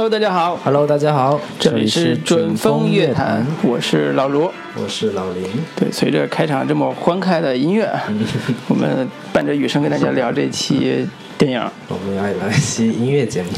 [0.00, 4.50] Hello，大家好，Hello，大家好，这里是准风乐坛，我是老卢。
[4.74, 5.44] 我是老林。
[5.76, 7.86] 对，随着开场这么欢快的音乐，
[8.68, 11.06] 我们伴着雨声跟大家聊这期
[11.36, 11.62] 电影。
[11.88, 13.50] 我们要聊一期音乐节目。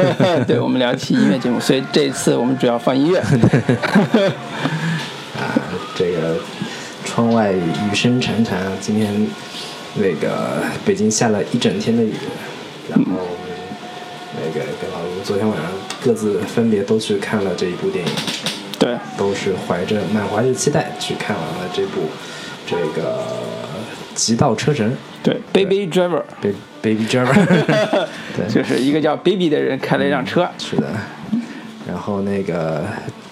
[0.48, 3.20] 对，我们聊一期音乐节目，所以这一次我们主要放音乐。
[5.36, 5.52] 啊，
[5.94, 6.38] 这个
[7.04, 9.26] 窗外雨声潺潺，今天
[9.96, 12.14] 那个北京下了一整天的雨，
[12.88, 13.18] 然后我们
[14.34, 15.66] 那个跟老卢昨天晚上
[16.04, 18.12] 各自分别都去看了这一部电影，
[18.78, 22.02] 对，都是怀着满怀着期待去看完了这部
[22.66, 23.18] 这个
[24.14, 24.90] 《极道车神》。
[25.22, 27.32] 对，Baby Driver，Baby Baby Driver，
[28.36, 30.48] 对， 就是一个叫 Baby 的人开了一辆车。
[30.58, 30.88] 是的。
[31.86, 32.84] 然后那个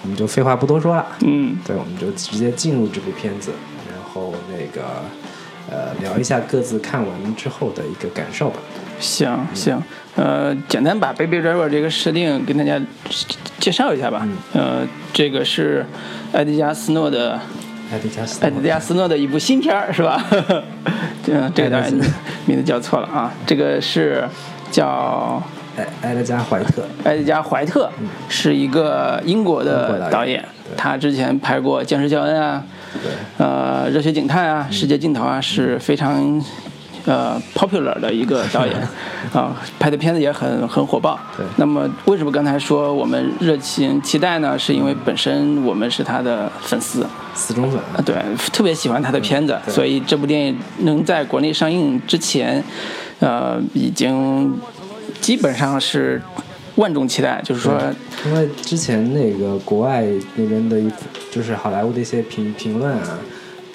[0.03, 3.51] 我们就废话不多说了，嗯，对，我们就直接进入这部片子，
[3.89, 5.03] 然后那个
[5.69, 8.59] 呃聊一下各自看完之后的一个感受吧。
[9.01, 9.81] 行行，
[10.15, 12.79] 呃，简单把 Baby Driver 这个设定跟大家
[13.59, 14.25] 介绍一下吧。
[14.53, 15.85] 呃，这个是
[16.31, 17.39] 艾迪加斯诺的
[17.91, 20.23] 艾迪加斯艾迪加斯诺的一部新片儿是吧？
[21.27, 21.83] 嗯，这个
[22.45, 24.23] 名字叫错了啊，这个是
[24.71, 25.41] 叫
[25.75, 27.89] 艾艾德加怀特，艾迪加怀特，
[28.29, 30.43] 是一个英国的导演，
[30.77, 32.63] 他之前拍过《僵尸肖恩》啊，
[33.37, 36.43] 呃，《热血警探》啊，《世界尽头》啊，是非常
[37.05, 38.75] 呃 popular 的一个导演
[39.33, 41.19] 啊，拍的片子也很很火爆。
[41.35, 44.57] 对那么为什么刚才说我们热情期待呢？
[44.57, 47.05] 是因为本身我们是他的粉丝。
[47.33, 48.13] 死忠粉，啊，对，
[48.51, 52.61] 特别喜欢他的片子，所以这部电影能在国内上映之前，
[53.19, 54.53] 呃，已经
[55.21, 56.21] 基本上是
[56.75, 57.81] 万众期待，就是说，
[58.25, 60.91] 因为之前那个国外那边的一
[61.31, 63.17] 就是好莱坞的一些评评论啊，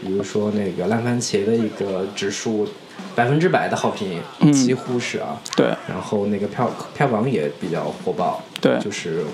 [0.02, 2.68] 比如说那个烂番茄的一个指数
[3.16, 4.52] 百分之百的好评，嗯。
[4.52, 5.74] 几乎是啊，对。
[5.88, 8.78] 然后那个票票房也比较火爆，对。
[8.78, 9.24] 就是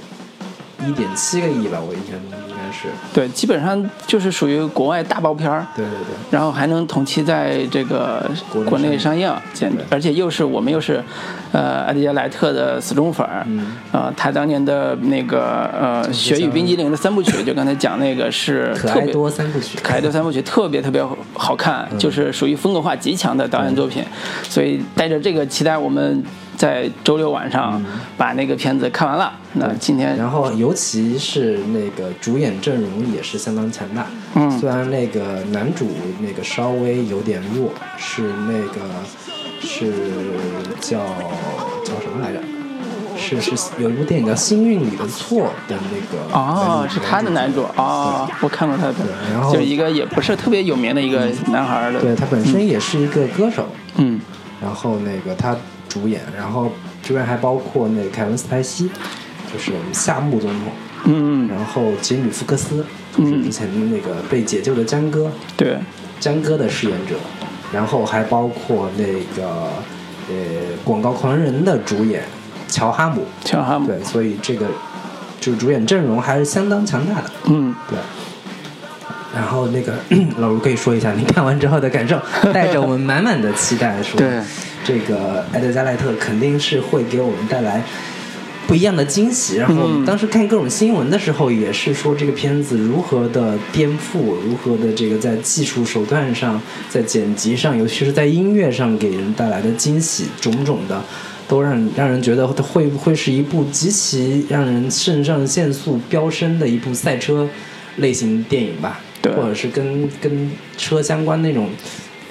[0.87, 2.31] 一点七个亿吧，我印象中
[2.72, 5.66] 是，对，基本上就是属于国外大爆片儿。
[5.77, 8.28] 对对对，然后还能同期在这个
[8.65, 11.03] 国内上上映，简而且又是我们又是，
[11.53, 13.77] 呃，艾迪加莱特的死忠粉儿，嗯。
[13.93, 24.03] 呃，他当年的那个呃《雪与冰激凌》的三部曲，就刚才讲那个是特别多三部曲，可爱多三部曲特别特别好看，就是属于风格化极强的导演作品，
[24.49, 26.25] 所以带着这个期待，我们
[26.56, 27.82] 在周六晚上
[28.16, 29.32] 把那个片子看完了。
[29.54, 34.50] 那今天然后尤其是那个主演阵容也是相当强大，嗯。
[34.58, 35.88] 虽然那个男主
[36.20, 38.80] 那个稍微有点弱，是那个
[39.60, 39.92] 是
[40.80, 40.98] 叫
[41.84, 42.40] 叫什么来着？
[43.14, 54.20] 是是有一部电影叫《幸运里的错》的那个哦，是他的男主哦，我看过他的对然，后就一个也不是特别有名的一个男孩儿的，对他本身也是一个歌手，嗯。
[54.60, 55.56] 然后那个他
[55.92, 56.72] 主演，然后
[57.03, 58.91] 这边还包括那个凯文斯派西，
[59.53, 60.60] 就是我们夏目总统，
[61.04, 61.47] 嗯。
[61.47, 62.82] 嗯，然后杰米福克斯，
[63.14, 65.76] 就是之前那个被解救的江哥，对。
[66.19, 67.16] 江哥的饰演者，
[67.72, 69.04] 然后还包括那
[69.36, 69.69] 个
[70.31, 70.34] 呃
[70.82, 72.22] 广告狂人的主演
[72.69, 74.66] 乔哈姆，乔哈姆，对，所以这个
[75.41, 77.75] 就是主演阵容还是相当强大的，嗯。
[77.91, 77.98] 对。
[79.34, 79.94] 然后那个
[80.36, 82.20] 老卢可以说一下你看完之后的感受，
[82.52, 84.41] 带着我们满满的期待说，对
[84.84, 87.82] 这个埃德加莱特肯定是会给我们带来
[88.66, 89.56] 不一样的惊喜。
[89.56, 101.03] 然后我们当时看各种新闻的时候，也是说这个片子如何的颠覆，如何的这个在技术手段上，在剪辑上，尤其是在音乐上给人带来的惊喜，种种的。
[101.49, 107.47] 都让让人觉得会不会是一部极其让人肾上腺素飙升的一部赛车
[107.97, 111.69] 类型电影吧，对或者是跟跟车相关那种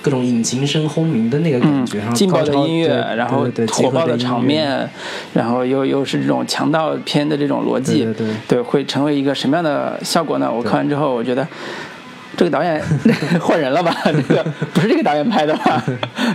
[0.01, 4.89] 各种引擎声轰鸣的那个感觉，然后嗯劲爆的音乐，然后火爆的场面，
[5.33, 10.51] 然后又又是这种强盗片的这种逻辑，对对对会成为一个什么样的效果呢？
[10.51, 11.47] 我看完之后，我觉得
[12.35, 12.81] 这个导演
[13.39, 13.95] 换人了吧？
[14.05, 14.43] 这个
[14.73, 15.83] 不是这个导演拍的吧？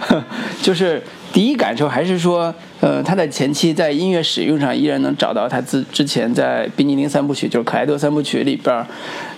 [0.63, 1.03] 就是
[1.33, 8.87] 第一感受还是说，呃，他在前期在音乐使用上依然能找到他之之前在《冰激凌三部曲》就是《可爱多三部曲》里边儿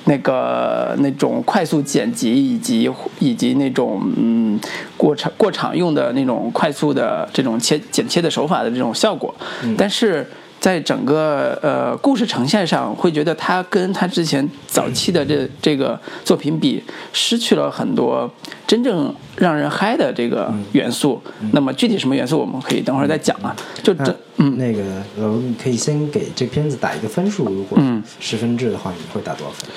[0.09, 2.91] 那个那种快速剪辑以及
[3.21, 4.59] 以及那种嗯
[4.97, 9.33] 过场过场用的那种快速的这种切剪切的手法的这种效果，
[9.77, 10.27] 但是。
[10.61, 16.83] 在整个呃故事呈现上，会觉得他跟他之前早期的这这个作品比，
[17.13, 18.31] 失去了很多
[18.67, 21.21] 真正让人嗨的这个元素。
[21.53, 23.55] 那么具体什么元素，我们可以等会儿再讲啊。
[23.83, 24.83] 就这嗯，那个
[25.17, 29.69] 我们可以先给这片子打一个分数，如果嗯十分制的话，你会打多少分？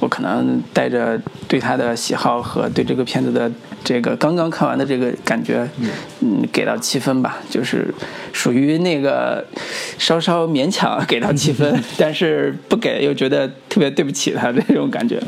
[0.00, 3.50] 我可能带着对他的喜好和对这个片子的
[3.82, 5.68] 这个刚刚看完的这个感觉，
[6.20, 7.92] 嗯，给到七分吧，就是
[8.32, 9.44] 属于那个
[9.98, 15.20] 稍稍勉强给到七分， 但是不给又觉得特别对不起他这种感觉。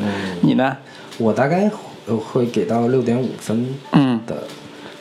[0.43, 0.76] 你呢？
[1.19, 1.70] 我大概
[2.06, 4.44] 呃会给到六点五分嗯，的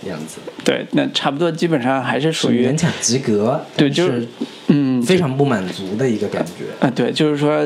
[0.08, 4.28] 样子，对，那差不多基本上还是属于勉强及格，对就是
[4.68, 6.86] 嗯非常不满足的一个感觉。
[6.86, 7.64] 啊，对，就是说，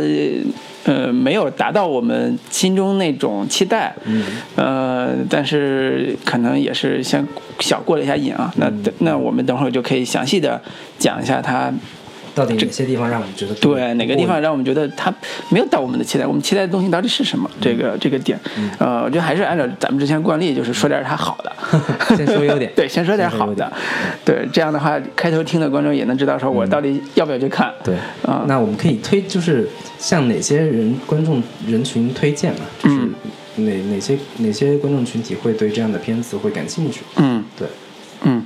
[0.85, 4.24] 呃，没有达到我们心中那种期待，嗯，
[4.56, 7.25] 呃，但是可能也是先
[7.59, 8.53] 小过了一下瘾啊。
[8.57, 10.62] 那、嗯那我们等会儿就可以详细的
[11.00, 11.71] 讲一下它
[12.35, 15.13] 到底哪些地方让我们觉得对哪个地方让我们觉得它
[15.50, 17.50] 没有到我们的期待，我们期待的东西到底是什么？
[17.62, 18.39] 这个这个点，
[18.80, 21.51] 呃，我觉得还是按照咱们之前惯例，就是说点儿它好的。
[22.15, 23.71] 先说优点 对，先说点好的，
[24.25, 27.74] 对，这样的话，开头听的观众也能知道说我到底要不要去看。
[27.83, 27.95] 对
[28.25, 32.65] 啊那我们可以推，就是向哪些人观众人群推荐嘛？
[32.79, 37.01] 就是嗯哪哪些哪些观众群体会对这样的片子会感兴趣？
[37.18, 37.44] 嗯。
[37.57, 37.68] 对，
[38.24, 38.46] 嗯，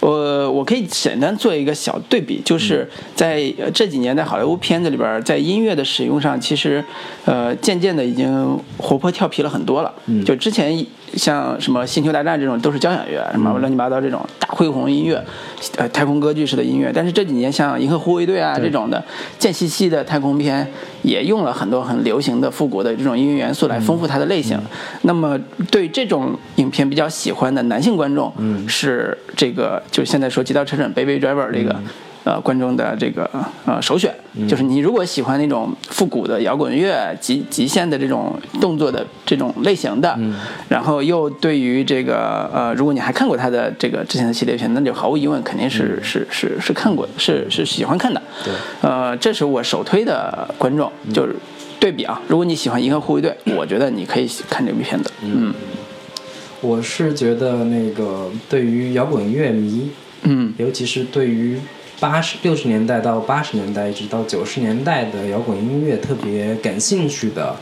[0.00, 6.84] 我我可以简单做一个小对比，就是在呃这几年在好莱坞片子里边，在音乐的使用上，其实
[7.24, 9.92] 呃渐渐的已经活泼调皮了很多了。
[10.06, 10.24] 嗯。
[10.24, 10.76] 就之前
[11.16, 15.22] 像什么《星球大战》这种都是交响乐，什么乱七八糟这种大恢宏音乐，
[15.76, 18.64] 呃太空歌剧式的音乐，但是这几年像《银河护卫队》啊对。
[18.64, 19.02] 这种的
[19.38, 20.66] 间隙隙的太空片，
[21.02, 24.58] 也用了很多很流行的复古的这种音乐元素来丰富它的类型。
[25.02, 25.38] 那么
[25.70, 28.68] 对这种影片比较喜欢的男性观众，嗯。
[28.68, 31.76] 是这个就是现在说《极道车神》（Baby Driver） 这个。
[32.24, 33.28] 呃，观众的这个
[33.66, 34.10] 呃首选，
[34.48, 40.18] 就是你如果喜欢那种复古的摇滚乐、极极限的这种动作的这种类型的，
[40.68, 48.22] 然后又对于这个呃，如果你还看过他的这个之前的系列片，那就毫无疑问肯定是、是是是看过的，是是喜欢看的。
[48.42, 51.36] 对，呃，这是我首推的观众，就是
[51.78, 55.12] 对比啊，如果你喜欢《银河护卫队》，我觉得你可以看这部片子。
[55.22, 55.52] 嗯。
[56.62, 59.90] 我是觉得那个对于摇滚乐迷，
[60.22, 60.54] 嗯。
[60.56, 61.60] 尤其是对于
[62.00, 67.56] 八十六十年代到八十年代一直到九十年代的摇滚音乐特别感兴趣的，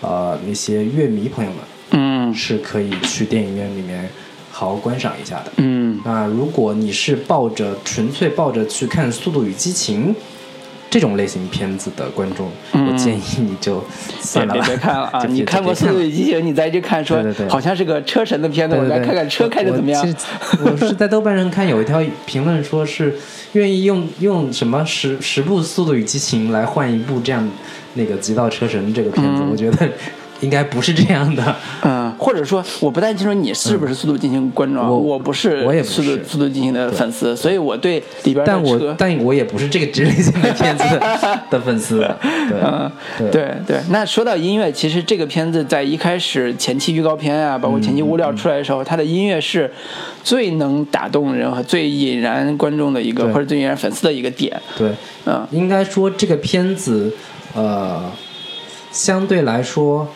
[0.00, 1.60] 呃，那些乐迷朋友们
[1.90, 4.08] 嗯是可以去电影院里面
[4.50, 5.52] 好好观赏一下的。
[5.58, 10.14] 嗯那如果你是抱着纯粹抱着去看《速度与激情》
[10.96, 15.22] 这种类型片子的观众，嗯我建议你就别算了吧，别别看了 啊！
[15.28, 20.02] 你看过《速度与激情》，你再去看，说对对对好像是个车神的片子，我来看看车开的怎么样
[20.64, 20.74] 我。
[20.78, 23.14] 是在豆瓣上看有一条评论说是
[23.52, 27.46] 愿意用用什么十十部《速度与激情》来换一部这样
[27.92, 29.86] 那个《极道车神》这个片子，嗯我觉得
[30.40, 31.56] 应该不是这样的。
[31.82, 43.30] 嗯，或者说，我不太清楚你是不是《速度进行》观众啊，我我不是我也不速度是《速度进行》的粉丝，所以我对里边的但我车，但我也不是这个职类型的片子的 的粉丝，对嗯，对。
[43.30, 43.80] 对对。
[43.90, 49.70] 那说到音乐，其实这个片子在一开始前期预告片啊，包括前期物料出来的时候，它的音乐是
[50.24, 54.60] 最能打动人和最引燃观众的一个，或者最引燃粉丝的一个点。
[54.76, 54.90] 对，
[55.26, 55.46] 嗯。
[55.50, 57.12] 应该说这个片子，
[57.54, 58.02] 呃，
[58.90, 60.08] 相对来说，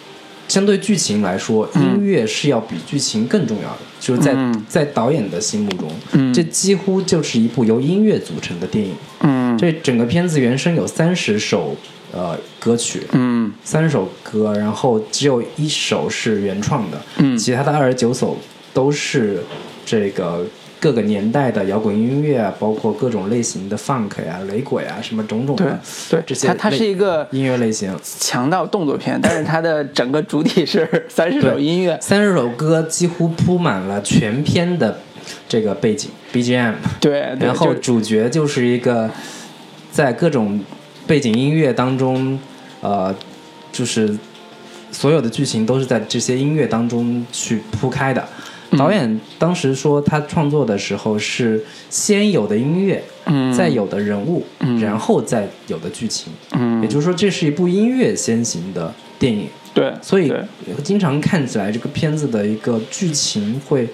[0.50, 3.78] 相对剧情来说，音乐是要比剧情更重要的。
[4.00, 4.66] 就是在、嗯。
[4.69, 6.35] 在导演的心目中，嗯。
[6.35, 8.92] 这几乎就是一部由音乐组成的电影。
[9.21, 9.57] 嗯。
[9.57, 11.76] 这整个片子原声有三十首
[12.12, 13.52] 呃歌曲，嗯。
[13.62, 17.38] 三首歌，然后只有一首是原创的，嗯。
[17.38, 18.37] 其他的二十九首
[18.75, 19.45] 都是
[19.87, 20.45] 这个
[20.80, 27.94] 各个年代的摇滚音乐啊，包括各种类型的 funk 呀、雷鬼啊，什么种种的对这，些它它是一个音乐类型。
[28.02, 31.99] 强盗动作片，但是它的整个主体是三十首音乐。
[32.00, 34.99] 三十首歌几乎铺满了全片的
[35.46, 39.10] 这个背景 BGM，对，对然后主角就是一个
[39.92, 40.58] 在各种
[41.06, 42.38] 背景音乐当中，
[42.80, 43.14] 呃，
[43.70, 44.16] 就是
[44.90, 48.26] 所有的剧情都是在这些音乐当中去铺开的。
[48.72, 53.52] 嗯导演当时说，他创作的时候是先有的音乐，嗯。
[53.52, 54.78] 再有的人物，嗯。
[54.80, 56.32] 然后再有的剧情。
[56.52, 56.80] 嗯。
[56.80, 60.32] 也就是说，这是一部音乐先行的电影，对，所以
[60.84, 63.88] 经常看起来这个片子的一个剧情会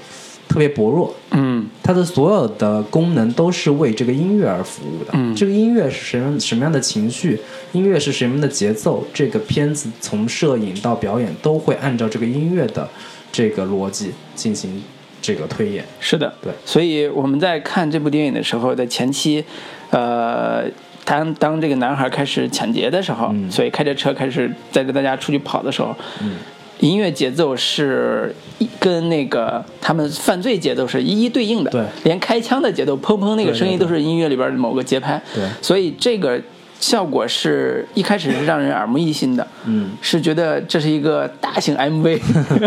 [0.46, 1.14] 特别薄弱。
[1.30, 1.66] 嗯。
[1.82, 5.10] 它的所有的功能都是为这个音乐而服务的。
[5.14, 5.34] 嗯。
[5.34, 7.40] 这个音乐是什么什么样的情绪，
[7.72, 12.86] 音乐是什么样的节奏，这个片子从摄影到表演都会按照这个音乐的
[13.36, 14.82] 这个逻辑进行
[15.20, 15.84] 这个推演。
[16.00, 16.50] 是的，对。
[16.64, 19.44] 所以我们在看这部电影的时候在前期，
[19.90, 20.64] 呃，
[21.04, 23.50] 当当这个男孩开始抢劫的时候，嗯。
[23.50, 26.36] 所以开着车开始带着大家出去跑的时候，嗯。
[26.80, 31.84] 音乐节奏是一跟那个他们犯罪节奏是一一对应的，对。
[32.04, 35.44] 连开枪的节奏砰砰那个声音都是音乐里边的某个节拍，对。
[35.60, 36.40] 所以这个
[36.78, 42.20] 效果是一开始是让人耳目一新的，嗯，是觉得这是一个大型 MV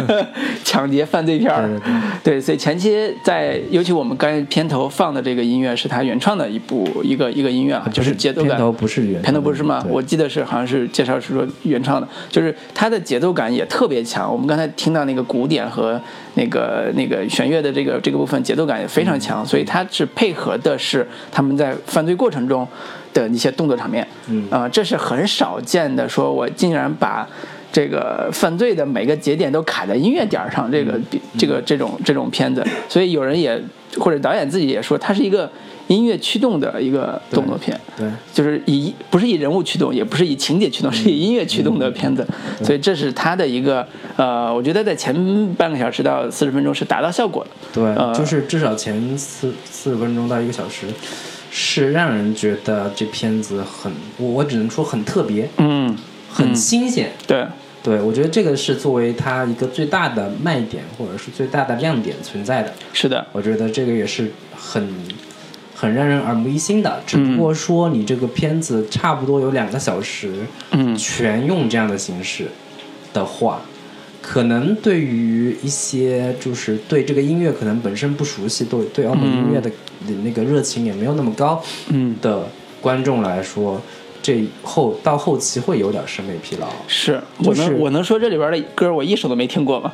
[0.65, 8.51] 抢劫犯罪片儿，对对对，所以前期在尤其我们刚才片头放的这个音乐是他原创的一部一个一个音乐啊，就是节奏感。
[8.51, 9.83] 片头不是原片头不是吗？
[9.87, 14.31] 我记得是好像是介绍是说原创的，就是它的节奏感也特别强。
[14.31, 15.99] 我们刚才听到那个鼓点和
[16.35, 22.67] 那个那个弦乐的这个这个部分节奏感也非常嗯强，所以它是配合的是他们在犯罪过程中
[23.13, 24.07] 的一些动作场面。
[24.27, 27.27] 嗯啊、这是很少见的，说我竟然把。
[27.71, 33.61] 这个犯罪的每个节点都卡在音乐点儿上，这个嗯比这个这种这种片子，所以有人也
[33.99, 35.47] 或者导演自己也说，它是一个
[35.85, 37.79] 音乐驱动的一个动作片。
[37.95, 42.25] 对就是以不是以人物驱动，也不是以情节驱动，是以音乐驱动的片子，
[42.63, 43.87] 所以这是他的一个
[44.17, 45.13] 呃，我觉得在前
[45.53, 47.51] 半个小时到四十分钟是达到效果的。
[47.71, 50.87] 对，呃就是至少前四四十分钟到一个小时，
[51.51, 55.97] 是让人觉得这片子很，我我只能说很特别，嗯，
[56.29, 57.11] 很新鲜。
[57.25, 57.45] 对，
[57.81, 62.73] 对，我觉得这个是作为它一个最大的卖点，或者是最大的亮点存在的。
[62.93, 64.87] 是的，我觉得这个也是很
[65.75, 67.01] 很让人耳目一新的。
[67.07, 70.31] 只不过说你这个片子差不多有两个小时，
[70.71, 72.47] 嗯全用这样的形式
[73.13, 73.61] 的话，
[74.21, 79.71] 可能对于一些就是对这个音乐可能本身不熟悉，对对澳门音乐的
[80.23, 82.47] 那个热情也没有那么高嗯，的
[82.81, 83.81] 观众来说，
[84.21, 86.67] 这后到后期会有点审美疲劳。
[86.87, 89.91] 是就是我能我能说这里边的歌我一首都没听过吗？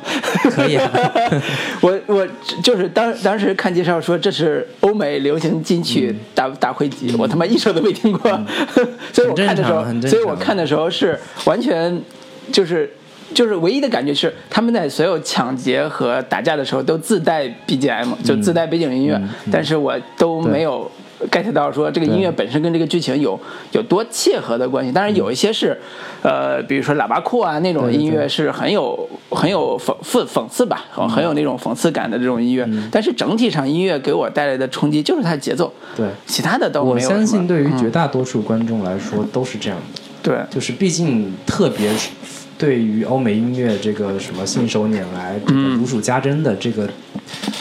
[0.50, 0.90] 可以啊
[1.80, 2.26] 我我
[2.62, 8.30] 就是当当时看介绍说这是欧美流行金曲嗯大大汇集，我他妈一首都没听过，
[9.12, 12.02] 所以我看的时候所以我看的时候是完全
[12.50, 12.90] 就是。
[13.34, 20.90] 就是唯一的感觉是，他们在所有抢劫和打架的时候都自带 BGM，就自带背景音乐，嗯但是我都没有
[21.30, 23.38] get 到说这个音乐本身跟这个剧情有
[23.72, 24.92] 有多切合的关系。
[24.92, 25.76] 当然有一些是，
[26.22, 32.64] 呃，比如说喇叭裤啊那种音乐是很有很有讽讽讽刺吧，很有那种讽刺感的这种音乐。
[32.68, 37.14] 嗯但是整体上音乐给我带来的冲击就是它的节奏，对，其他的都我没有我。
[37.14, 40.02] 相信对于嗯绝大多数观众来说都是这样的。
[40.22, 42.10] 对就是毕竟特别是
[42.58, 46.88] 对于欧美音乐这个什么信手拈来、这个嗯如数家珍的这个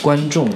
[0.01, 0.49] 观众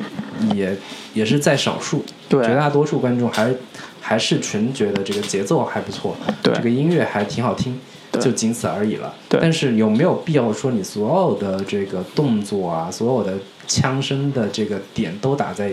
[0.55, 0.75] 也
[1.13, 3.53] 也是在少数，对绝大多数观众还
[3.99, 7.79] 还是纯觉得这个节奏还不错，对这个音乐还挺好听。
[8.11, 9.13] 对就仅此而已了。
[9.29, 15.71] 对但是有没有必要说你所有的这个动作啊，所有的枪声的这个点都打在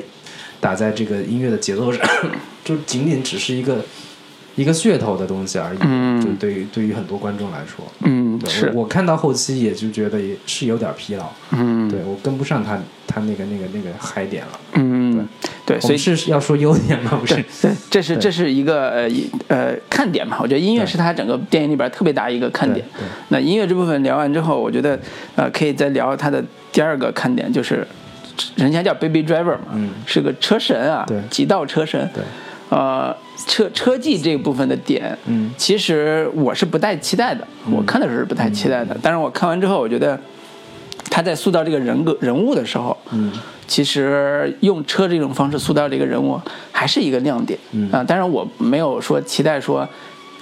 [0.61, 2.07] 打在这个音乐的节奏上，
[2.63, 3.83] 就仅仅只是一个
[4.57, 5.79] 一个噱头的东西而已。
[5.83, 14.59] 嗯就对于对于很多观众来说，对嗯是我我看到后期也就觉得也是有点疲劳，嗯对我跟不上他他那个那个那个嗨点了。
[14.73, 15.27] 嗯
[15.65, 17.19] 对，对所以是要说优点吗？
[17.21, 20.39] 不是对，这是这是一个呃一呃看点嘛。
[20.41, 22.85] 我觉得音乐是他整个电影里边特别大一个看点。
[23.29, 24.99] 那音乐这部分聊完之后，我觉得
[25.35, 27.87] 呃可以再聊他的第二个看点，就是
[28.55, 32.09] 人家叫 Baby Driver 嘛，嗯是个车神啊对，极道车神。
[32.15, 32.23] 对，
[32.71, 33.15] 呃，
[33.47, 35.51] 车车技这部分的点，嗯。
[35.57, 37.47] 其实我是不太期待的。
[37.71, 40.19] 我看的时候是不太期待的，但是我看完之后，我觉得
[41.11, 43.33] 他在塑造这个人格人物的时候，嗯。
[43.67, 47.59] 其实用车这种方式塑造这个人物还是一个亮点。
[47.73, 47.91] 嗯。
[47.91, 49.89] 啊，当然我没有说期待说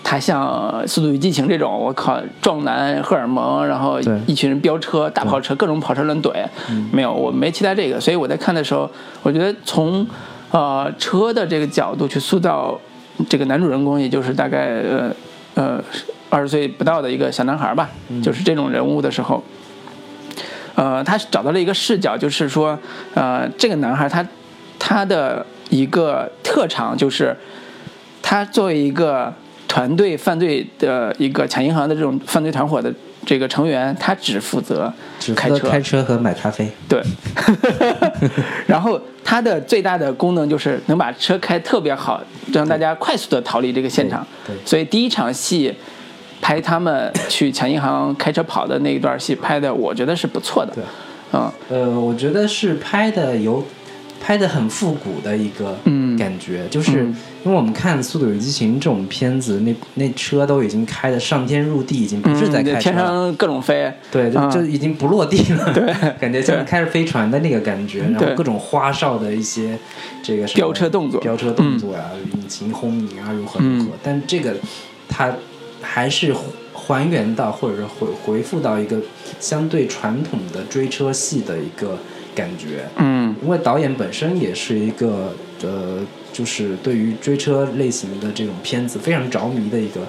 [0.03, 0.47] 他像
[0.87, 6.31] 《速度与激情》这种，我靠，壮男荷尔蒙，然后一群人飙车、大跑车、各种跑车乱怼，
[6.93, 7.99] 没有，我没期待这个。
[7.99, 8.91] 所以我在看的时候，
[9.23, 10.07] 我觉得从
[10.51, 12.79] 呃车的这个角度去塑造
[13.29, 15.15] 这个男主人公，也就是大概呃
[15.55, 15.85] 呃
[16.31, 17.91] 二十岁不到的一个小男孩吧，
[18.23, 19.43] 就是这种人物的时候。
[20.75, 22.77] 呃，他找到了一个视角，就是说，
[23.15, 24.27] 呃，这个男孩他
[24.77, 27.37] 他的一个特长就是，
[28.21, 29.33] 他作为一个
[29.69, 32.93] 团队犯罪的一个抢银行的这种犯罪团伙的
[33.27, 34.93] 这个成员，他只负责
[35.35, 36.71] 开车，责开车和买咖啡。
[36.89, 37.03] 对，
[38.67, 44.27] 然后它的最大的功能就是能把车开特别好，让大家快速的逃离这个现场。
[44.65, 45.75] 所以第一场戏
[46.41, 50.73] 拍他们去抢银行开车跑的那一段戏拍的，我觉得是不错的。
[50.75, 50.85] 对，
[51.33, 53.65] 嗯，呃，我觉得是拍的有
[54.25, 56.17] 拍的很复古的一个嗯。
[56.17, 57.17] 感觉，就是嗯。
[57.45, 62.81] 因为我们看《速度与激情》这种片子，那那车都已经开的上天入地，已经不是在嗯开车了。
[62.81, 65.93] 天上各种飞，对，就嗯就已经不落地了，对。
[66.19, 69.79] 感觉像开着飞船的那个感觉，然后各种花哨的一些
[70.23, 71.21] 这个飙车动作。
[71.21, 73.91] 飙车动作呀、引擎轰鸣啊，如何如何。
[73.91, 73.99] 嗯。
[74.03, 74.57] 但这个
[75.07, 75.35] 它
[75.83, 76.35] 还是
[76.73, 78.99] 还原到或者是回回复到一个
[79.39, 81.99] 相对传统的追车戏的一个
[82.35, 82.85] 感觉。
[82.97, 83.35] 嗯。
[83.43, 85.99] 因为导演本身也是一个呃，
[86.33, 90.01] 就是对于追车类型的这种片子非常着迷的一个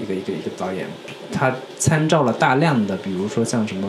[0.00, 0.86] 一个一个一个导演，
[1.32, 3.88] 他参照了大量的，比如说像什么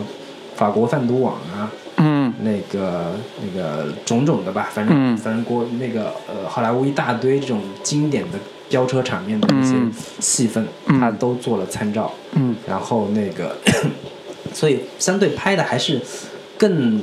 [0.54, 2.32] 法国贩毒网啊，嗯。
[2.42, 5.16] 那个那个种种的吧，反正、嗯。
[5.16, 9.92] 反正国那个呃好莱坞一大堆这种经典的飙车场面的一些嗯。
[10.20, 11.00] 戏份，嗯。
[11.00, 12.12] 他都做了参照。
[12.34, 12.54] 嗯。
[12.66, 13.56] 然后那个，
[14.54, 16.00] 所以相对拍的还是
[16.56, 17.00] 更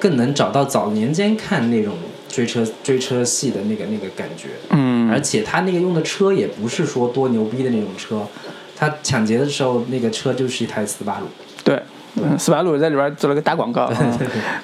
[0.00, 1.94] 更能找到早年间看那种
[2.28, 8.22] 追车追车戏的那个那个感觉，嗯，而且他那个用的车也不是说多牛逼的那种车，
[8.74, 11.26] 他抢劫的时候那个车就是一台斯巴鲁，
[11.62, 11.82] 对，
[12.16, 13.92] 嗯，斯巴鲁在里边做了个打广告，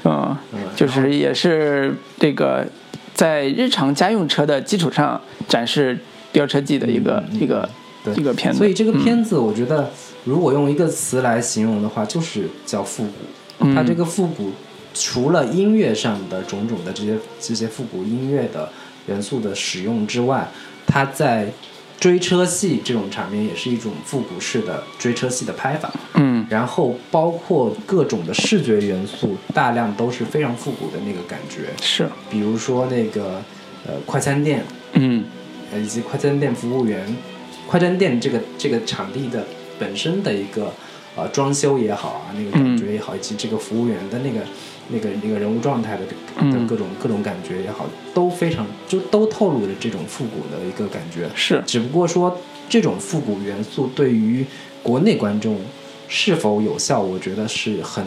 [0.05, 0.37] 嗯
[0.75, 2.67] 就是也是这个
[3.15, 5.99] 在日常家用车的基础上展示
[6.33, 7.69] 飙车技的一个一个
[8.17, 9.91] 一个片子，所以这个嗯片子我觉得
[10.25, 13.11] 如果用一个词来形容的话，就是叫复古。
[13.61, 13.75] 嗯。
[13.75, 14.53] 它这个复古
[14.99, 18.71] 除了音乐上的种种的这些这些复古音乐的
[19.07, 20.49] 元素的使用之外，
[20.87, 21.53] 它在
[22.01, 25.93] 追车戏这种场面也是一种复古式的追车戏的拍法。
[26.15, 26.47] 嗯。
[26.49, 31.69] 然后包括各种的视觉元素，大量都是非常复古的那个感觉。
[31.83, 33.43] 是，比如说那个
[33.87, 35.25] 呃快餐店，嗯。
[35.73, 37.05] 呃以及快餐店服务员，
[37.67, 39.45] 快餐店这个这个场地的
[39.81, 40.73] 本身的一个
[41.17, 44.39] 呃装修也好啊，那个感觉也好，以及这个服务员的那个
[44.89, 51.29] 那个那个人物状态的的嗯各种各种感觉也好，都非常就都透露着这种复古的一个感觉。
[51.35, 54.45] 是，只不过说这种复古元素对于
[54.83, 55.59] 国内观众
[56.09, 58.05] 是否有效，我觉得是很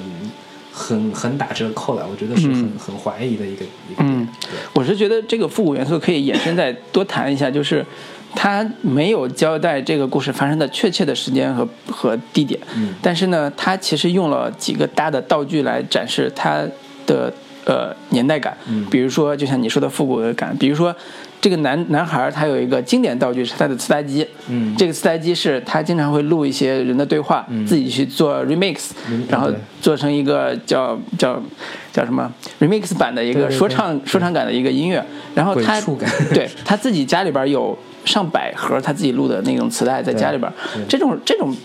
[0.71, 4.07] 很很打折扣的，我觉得是很、嗯很怀疑的一个一个点。
[4.07, 4.27] 嗯
[4.73, 7.85] 我是觉得这个复古元素可以延伸再多谈一下，就是
[8.35, 12.93] 他没有交代这个故事发生的确切的时间和和地点，嗯。
[13.01, 16.63] 但是呢，他其实用了几个大的道具来展示他
[17.05, 17.33] 的
[17.65, 18.85] 呃年代感，嗯。
[18.89, 20.95] 比如说就像你说的复古的感，比如说
[21.41, 24.75] 这个男男孩他有一个经典道具是他的磁带机，嗯。
[24.77, 27.65] 这个磁带机是他经常会录一些人的对话，嗯。
[27.65, 29.51] 自己去做 remix，、嗯然后
[29.81, 31.41] 做成一个叫叫
[31.91, 35.03] 叫什么？remix 版的一个说唱说唱感的一个音乐，
[35.33, 35.81] 然后他
[36.33, 40.51] 对他自己家里边有上百盒他自己录的那种磁带在家里边，
[40.87, 41.55] 这种这种。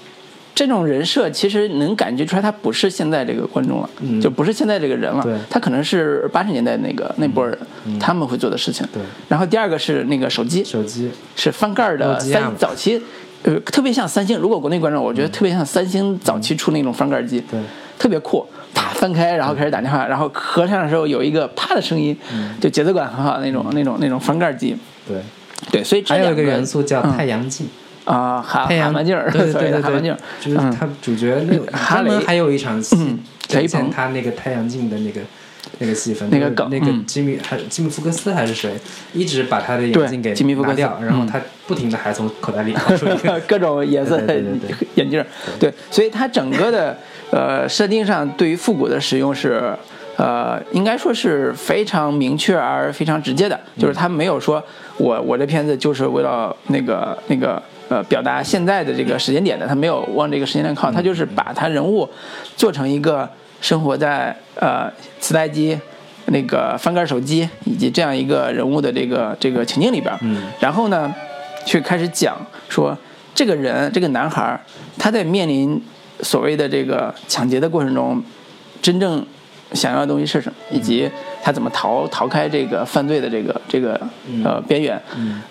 [0.57, 7.59] 这种人设其实能感觉出来，他不是现在这个观众了，嗯就不是现在这个人了对，他可能是八十年代那个那波人，
[7.99, 8.87] 他们会做的事情。
[8.93, 13.03] 对然后第二个是那个手机，手机，是翻盖的三早期，
[13.43, 14.39] 呃，特别像三星。
[14.39, 17.59] 如果国内观众，我觉得特别像三星早期出那种翻盖儿机，对
[17.99, 18.47] 特别酷。
[18.73, 24.77] 啪翻开，然后开始打电话，然后合上的时候有一个啪的声音，嗯就节奏感很好那种那种那种翻盖机。
[25.09, 25.17] 对，
[25.71, 27.17] 对，所以这还有一个个元素叫嗯。
[27.17, 27.67] 太阳镜。
[28.05, 30.71] 啊，哈太阳蛤蟆镜儿，对对对对镜儿，就是嗯。
[30.71, 32.95] 他主角那个 哈雷还有一场戏
[33.49, 35.21] 雷鹏现他那个太阳镜的那个
[35.79, 38.75] 那个戏份，那个梗那个吉米还吉米福克斯还是谁，
[39.15, 41.27] 一直把他的眼镜给吉米福克斯拿掉，然后嗯。
[41.27, 42.77] 他不停的还从口袋里
[43.49, 44.21] 各种颜色
[44.97, 45.27] 眼镜儿，
[45.59, 46.99] 对，所以他整个的
[47.31, 49.75] 呃设定上对于复古的使用是
[50.17, 54.63] 呃应该说是非常明确而非常直接的，就是他没有说
[54.97, 62.09] 我我这片子就是为了那个那个呃表达现在的这个时间点的，他没有往这个时间点靠，他就是把他人物
[62.57, 63.29] 做成一个
[63.61, 65.79] 生活在呃磁带机。
[66.29, 71.15] 那个翻盖手机以及这样一个人物的这个这个情境里边，嗯然后呢，
[71.67, 72.35] 去开始讲
[72.67, 72.97] 说
[73.35, 74.59] 这个人这个男孩
[74.99, 75.79] 他在面临
[76.21, 78.25] 所谓的这个抢劫的过程中，
[78.81, 79.25] 真正
[79.75, 81.11] 想要的东西是什么，以及
[81.43, 84.01] 他怎么逃逃开这个犯罪的这个这个
[84.45, 85.01] 呃边缘。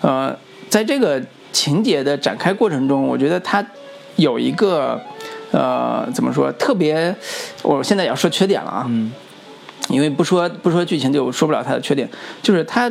[0.00, 0.36] 呃，
[0.68, 3.64] 在这个情节的展开过程中，我觉得他
[4.16, 5.00] 有一个
[5.52, 7.14] 呃怎么说特别，
[7.62, 8.86] 我现在也要说缺点了啊。
[8.88, 9.12] 嗯。
[9.90, 12.08] 因为不说不说剧情就说不了他的缺点，
[12.40, 12.90] 就是他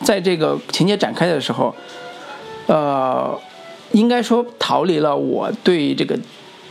[0.00, 1.74] 在这个情节展开的时候，
[2.68, 3.36] 呃，
[3.90, 6.16] 应该说逃离了我对这个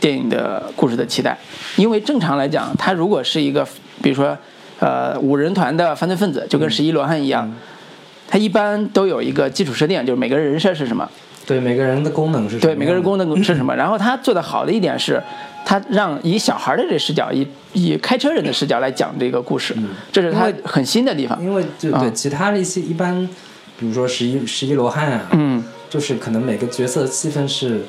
[0.02, 1.38] 电影的故事的期待。
[1.76, 3.64] 因为正常来讲，他如果是一个
[4.02, 4.36] 比如说
[4.80, 7.50] 呃五人团的犯罪分子，就跟十一罗汉一样，
[8.28, 11.08] 它一般都有一个基础设定，就是每个人人设是什么，
[11.46, 12.60] 对每个人的功能是什么。
[12.62, 13.74] 对每个人功能是什么。
[13.76, 15.22] 然后他做的好的一点是，
[15.64, 19.74] 他让以小孩的这视角，以以开车人的视角来讲这个故事，
[20.10, 21.40] 这是他很新的地方。
[21.42, 23.28] 因为就对其他的一些一般，
[23.78, 27.82] 比如说十一十一罗汉啊，嗯，就是可能每个角色的戏份是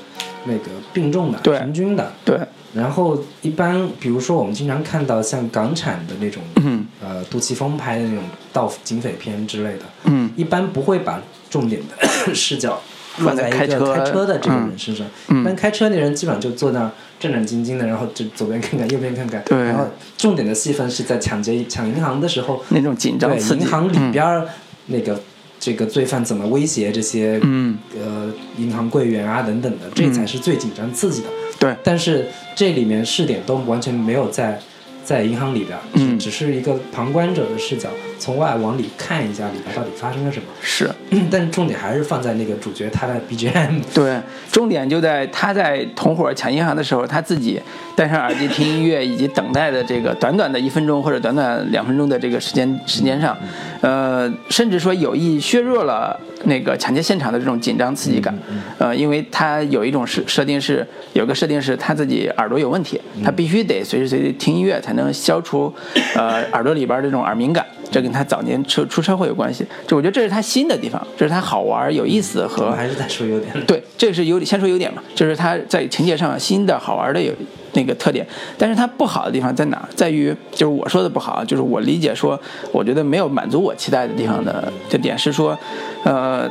[0.46, 2.12] 那个并重的、平均的。
[2.26, 2.40] 对，
[2.74, 6.86] 然后一般，比如说我们经常看到像港产的那种，嗯。
[7.02, 10.32] 呃，杜琪峰拍的那种盗警匪片之类的，嗯。
[10.36, 12.82] 一般不会把重点的 视角
[13.20, 15.06] 落在一个开车的这个嗯人身上。
[15.28, 15.42] 嗯。
[15.42, 19.44] 一般开车那人基本上就坐那儿战战兢兢的，然后就左边看看右边看看。
[19.46, 19.58] 对。
[19.64, 19.86] 然后
[20.18, 24.12] 重点的戏份是在抢劫抢银行的时候，那种紧张对银行里嗯。
[24.12, 24.48] 边儿
[24.88, 25.20] 那个
[25.64, 27.78] 这个罪犯怎么威胁这些嗯。
[27.98, 31.28] 呃银行柜员啊等等的，这才是最紧张刺激的。
[31.58, 34.60] 对，但是这里面试点都完全没有在
[35.04, 40.46] 在银行里边儿，嗯只只是一个旁观者的视角，从外往里看一下里边到底发生了什么。
[40.62, 40.90] 是。
[41.30, 43.82] 但重点还是放在那个主角他的 BGM。
[43.94, 44.20] 对，
[44.52, 47.62] 重点就在他在同伙抢银行的时候，他自己
[47.96, 53.38] 戴上耳机听音乐，以及等待的这个短短的一分钟或者短短两分钟的这个时间时间上，
[53.82, 58.34] 呃，甚至说有意削弱了那个抢劫现场的这种紧张刺激感。
[58.78, 65.74] 呃，因为他有一种设设定是有个设定是他自己耳朵有问题，他必须得随时随地听音乐才能消除
[66.16, 67.66] 呃耳朵里边这种耳鸣感。
[67.92, 73.54] 这跟他早年出出车祸有关系，就我觉得这是他新的地方，这是他好玩有意思我和们还是在说优点。
[73.68, 77.32] 对，这是优点，先说优点嘛，就是他在情节上新的好玩的有
[77.74, 78.26] 那个特点，
[78.58, 79.90] 但是它不好的地方在哪儿？
[79.96, 82.40] 在于就是我说的不好，就是我理解说，
[82.72, 85.58] 我觉得没有满足我期待的地方的这点是说，
[86.04, 86.50] 呃，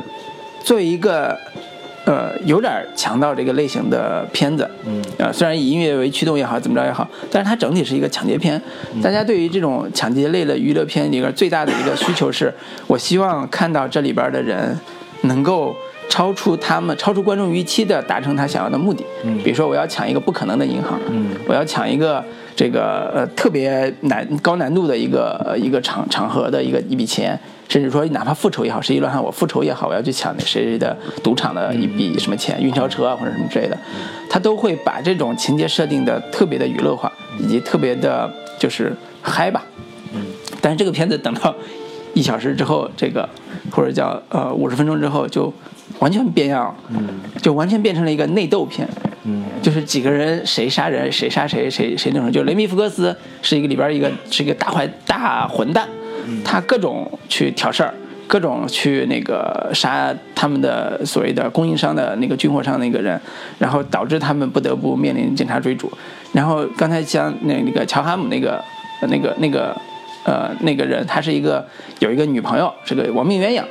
[0.63, 1.37] 作为一个。
[2.05, 8.61] 呃，有点强盗这个类型的片子，嗯，呃，虽然以音乐为驱动也好，怎么着也好，但是它整体是一个抢劫片。
[9.01, 12.53] 大家对于这种抢劫类的娱乐片里边最大的一个需求是，
[12.87, 14.77] 我希望看到这里边的人
[15.21, 15.73] 能够
[16.09, 19.05] 超出他们、超出观众预期的达成他想要的目的。
[19.23, 19.37] 嗯。
[19.43, 21.29] 比如说我要抢一个不可能的银行，嗯。
[21.47, 22.23] 我要抢一个
[22.55, 33.77] 这个呃特别难高难度的一个呃一个场场合的一个一笔钱，甚至说哪怕复仇也好，十一乱汉我复仇也好，我要去抢那谁谁的赌场的一笔什么钱，运钞车啊或者什么之类的，
[34.29, 39.63] 他都会把这种情节设定的特别的娱乐化，以及特别的就是嗨吧。
[40.13, 40.21] 嗯。
[40.61, 41.53] 但是这个片子等到
[42.13, 43.27] 一小时之后，这个
[43.71, 45.51] 或者叫呃五十分钟之后，就
[45.99, 46.73] 完全变样
[47.41, 48.87] 就完全变成了一个内斗片。
[49.25, 55.87] 嗯就是几个人谁杀人谁杀谁谁谁那种，就雷米福克斯是一个里边一个是一个大坏大混蛋，
[56.43, 57.93] 他各种去挑事儿，
[58.27, 63.17] 各种去那个杀他们的所谓的供应商的那个军火商那个人，
[63.57, 65.89] 然后导致他们不得不面临警察追逐。
[66.33, 68.61] 然后刚才像那那个乔哈姆那个
[68.99, 69.73] 呃那个那个
[70.23, 71.65] 呃那个人，他是一个
[71.99, 73.63] 有一个女朋友，是个亡命鸳鸯。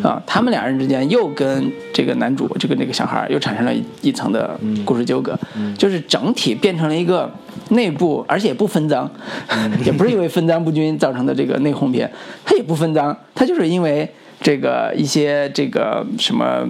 [0.00, 5.36] 啊，他们两人之间又跟这个男主这个那个小孩又产生了一一层的故事纠葛，
[5.76, 7.28] 就是整体变成了一个
[7.70, 9.10] 内部，而且也不分赃，
[9.84, 12.08] 也不是因为分赃不均造成的这个内讧片，
[12.44, 14.08] 它也不分赃，它就是因为
[14.40, 16.64] 这个一些这个什么。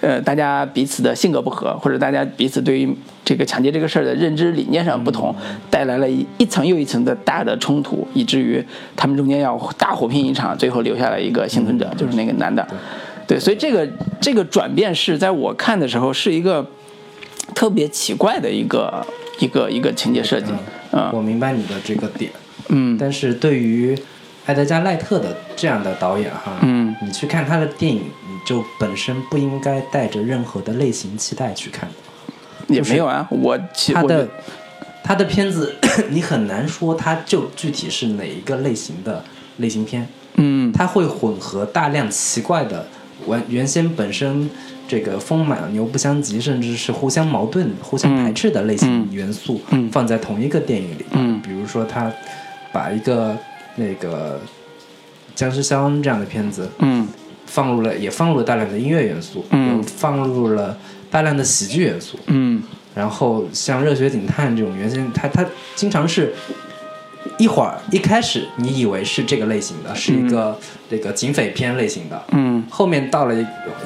[0.00, 2.88] 呃，大家彼此的性格不合，或者大家彼此对于
[3.24, 5.34] 这个抢劫这个事儿的认知理念上不同，
[5.70, 12.66] 带来了一一层又一层的大的冲突，以至于他们中间要大火拼一场，最后留下了一个幸存者，就是那个男的。
[13.26, 13.86] 对，所以这个
[14.20, 16.64] 这个转变是在我看的时候是一个
[17.54, 19.04] 特别奇怪的一个
[19.40, 20.52] 一个一个情节设计，
[20.92, 21.10] 嗯。
[21.12, 22.30] 我明白你的这个点，
[22.68, 22.96] 嗯。
[22.98, 23.98] 但是对于
[24.48, 31.86] 埃德加·赖特的这样的导演哈，嗯你去看他的电影，你就本身不应该带着任何的类型期待去看。
[32.66, 34.26] 也没有啊，我其他的
[35.04, 35.74] 他的片子，
[36.08, 39.22] 你很难说他就具体是哪一个类型的
[39.58, 42.86] 类型片，嗯他会混合大量奇怪的
[43.26, 44.48] 原原先本身
[44.86, 51.04] 这个风马牛不相及，甚至是互相矛盾、互相排斥的类型嗯元素，嗯放在同一个电影里。
[51.12, 52.10] 嗯比如说他
[52.72, 53.36] 把一个
[53.78, 54.38] 那个
[55.34, 57.08] 僵尸肖恩这样的片子嗯。
[57.46, 59.82] 放入了，也放入了大量的音乐元素，嗯。
[59.82, 60.76] 放入了
[61.10, 62.18] 大量的喜剧元素。
[62.26, 62.62] 嗯。
[62.94, 66.34] 然后像《热血警探》这种原先，它它经常是
[67.38, 70.58] 一会儿一开始你以为是这个类型的，是一个
[70.90, 72.62] 这个警匪片类型的，嗯。
[72.68, 73.40] 后面到了一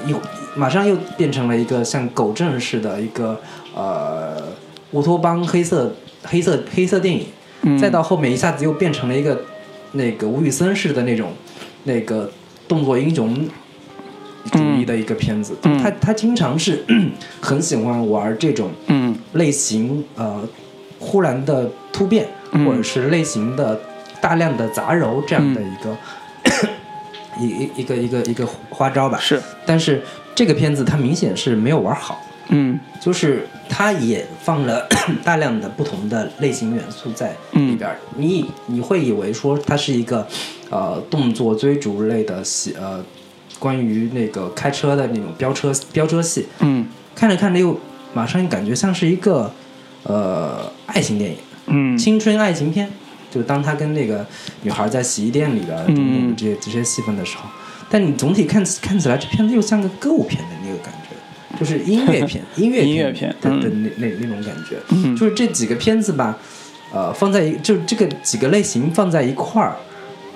[0.07, 0.15] 一
[0.57, 3.41] 马上又变成了一个像狗正似的一个
[3.75, 4.43] 呃
[4.91, 7.27] 乌托邦黑色黑色黑色电影，
[7.63, 9.41] 嗯，再到后面一下子又变成了一个
[9.93, 11.33] 那个吴宇森式的那种
[11.85, 12.31] 那个
[12.67, 13.49] 动作英雄
[14.51, 15.79] 主义的一个片子，嗯。
[15.79, 16.85] 他他经常是
[17.41, 19.15] 很喜欢玩这种嗯。
[19.35, 20.47] 类型呃
[20.99, 22.65] 忽然的突变，嗯。
[22.65, 23.81] 或者是类型的
[24.21, 25.97] 大量的杂糅这样的一个、
[27.41, 29.19] 一一一个一个一个花招吧。
[29.21, 29.41] 是。
[29.67, 30.03] 但是
[30.35, 32.21] 这个片子它明显是没有玩好，
[32.53, 32.79] 嗯。
[33.01, 34.87] 就是它也放了
[35.25, 37.99] 大量的不同的类型元素在里边儿。
[38.17, 40.25] 你你会以为说它是一个
[40.71, 43.05] 呃动作追逐类的戏，呃
[43.59, 46.87] 关于那个开车的那种飙车飙车戏，嗯。
[47.15, 47.79] 看着看着又
[48.15, 49.53] 马上感觉像是一个
[50.05, 51.37] 呃爱情电影。
[51.67, 51.99] 嗯。
[51.99, 52.89] 青春爱情片，
[53.31, 54.25] 就当他跟那个
[54.63, 56.35] 女孩在洗衣店里边嗯。
[56.37, 57.49] 这些这些戏份的时候，
[57.91, 60.62] 但你总体看看起来这片子又像个歌舞片的
[61.59, 65.15] 就是音乐片，音 乐音乐片的的嗯那那那种感觉。
[65.17, 66.37] 就是这几个片子吧，
[66.93, 69.77] 呃，放在一就这个几个类型放在一块儿，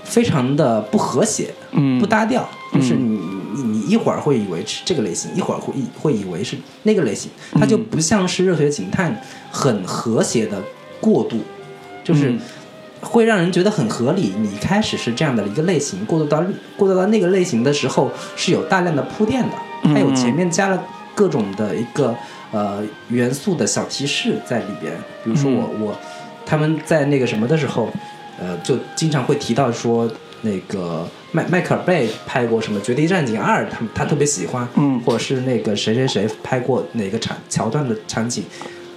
[0.04, 2.48] 非常的不和谐，嗯不搭调。
[2.72, 3.18] 就是你
[3.54, 9.18] 你你一会儿会以为是这个类型，一会儿会以会以为是那个类型，它就不像是热血警探
[9.50, 10.62] 很和谐的
[11.00, 11.38] 过渡，
[12.04, 12.30] 就是。
[12.30, 12.40] 嗯
[13.02, 14.32] 会让人觉得很合理。
[14.40, 16.42] 你一开始是这样的一个类型，过渡到
[16.76, 20.82] 过渡到那个类型的时候，是有大量的铺垫的，它有前面加了
[21.16, 22.14] 各种的一个
[22.52, 24.92] 呃元素的小提示在里边。
[25.24, 25.98] 比如说我、我
[26.44, 27.90] 他们在那个什么的时候，
[28.38, 30.08] 呃，就经常会提到说
[30.42, 35.00] 那个迈迈克尔贝拍过什么《绝地战警二》，他们他特别喜欢，嗯。
[35.00, 38.44] 或者是那个谁谁谁拍过哪个场桥段的场景，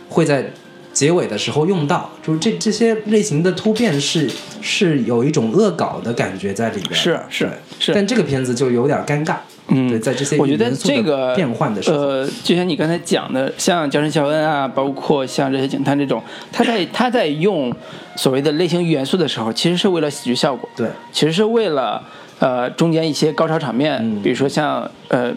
[0.09, 0.45] 会在
[0.91, 4.29] 结尾的时候用到，就是这这些类型的突变是
[4.61, 7.93] 是有一种恶搞的感觉在里边，是是是。
[7.93, 9.37] 但这个片子就有点尴尬，
[9.69, 17.73] 嗯对，在这些我觉得这个变换的时候，呃，就像你刚才讲的，像《娇生肖恩》啊，包括像《这些警探》这种，他在他在用
[18.15, 22.03] 所谓的类型元素的时候，其实是为了喜剧效果，对，其实是为了
[22.39, 25.31] 呃中间一些高潮场面，嗯比如说像呃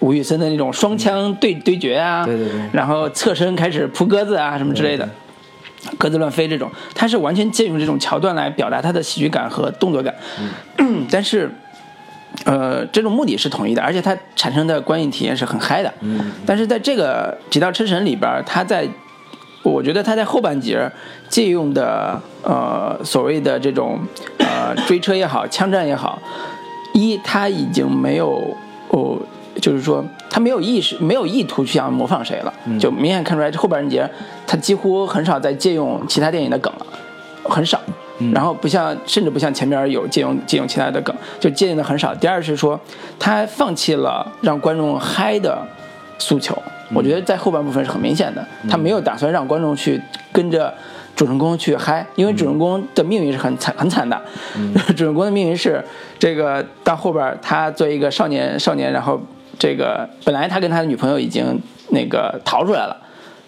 [0.00, 5.08] 吴宇森的那种双枪对、对决啊，对对对然后侧身开始扑鸽子啊什么之类的。
[5.98, 10.14] 鸽子乱飞这种，他是完全借用这种桥段来表达他的喜剧感和动作感，
[10.78, 11.50] 嗯 但是，
[12.44, 15.92] 呃，这种目的是统一的，而且它产生的观影体验是很嗨的。
[16.00, 18.88] 嗯，但是在这个《极道车神》里边儿，他在，
[19.62, 20.90] 我觉得他在后半截
[21.28, 24.00] 借用的呃所谓的这种
[24.38, 26.18] 呃追车也好，枪战也好，
[26.92, 28.56] 一他已经没有
[28.88, 29.18] 哦。
[29.62, 34.06] 就是说，他没有意识、没有意图去想模仿谁了，就明显看出来，这后半截
[34.48, 36.86] 他几乎很少在借用其他电影的梗了，
[37.44, 37.80] 很少。
[38.32, 42.14] 然后不像，甚至不像前面有借用借用其他的梗，就借用的很少。
[42.14, 42.78] 第二是说，
[43.18, 45.60] 他放弃了让观众嗨的
[46.18, 46.56] 诉求，
[46.92, 50.00] 我觉得在后半部分是很明显的，他没有打算让观众去
[50.32, 50.72] 跟着
[51.16, 54.20] 主人公去嗨，因为主人公的命运是很惨很惨的，
[54.96, 55.84] 主人公的命运是
[56.18, 59.20] 这个到后边他作为一个少年少年，然后
[59.58, 62.96] 这个本来他跟他的女朋友已经那个逃出来了。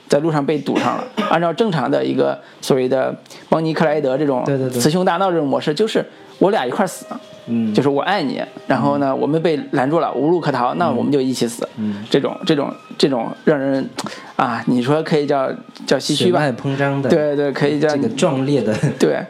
[0.09, 1.05] 在路上被堵上了。
[1.31, 3.15] 按照正常的一个所谓的
[3.49, 6.05] 邦尼克莱德这种雌雄大闹这种模式，就是
[6.39, 7.05] 我俩一块儿死，
[7.47, 11.69] 嗯，就是我爱你，然后呢，我们被拦住了，无路可逃，那我们就一起死。
[11.77, 13.89] 嗯，这种这种这种让人
[14.37, 15.51] 啊，你说可以叫
[15.87, 16.41] 叫唏嘘吧？
[16.41, 19.25] 血脉膨胀的，对对，可以叫这个壮烈的， 对，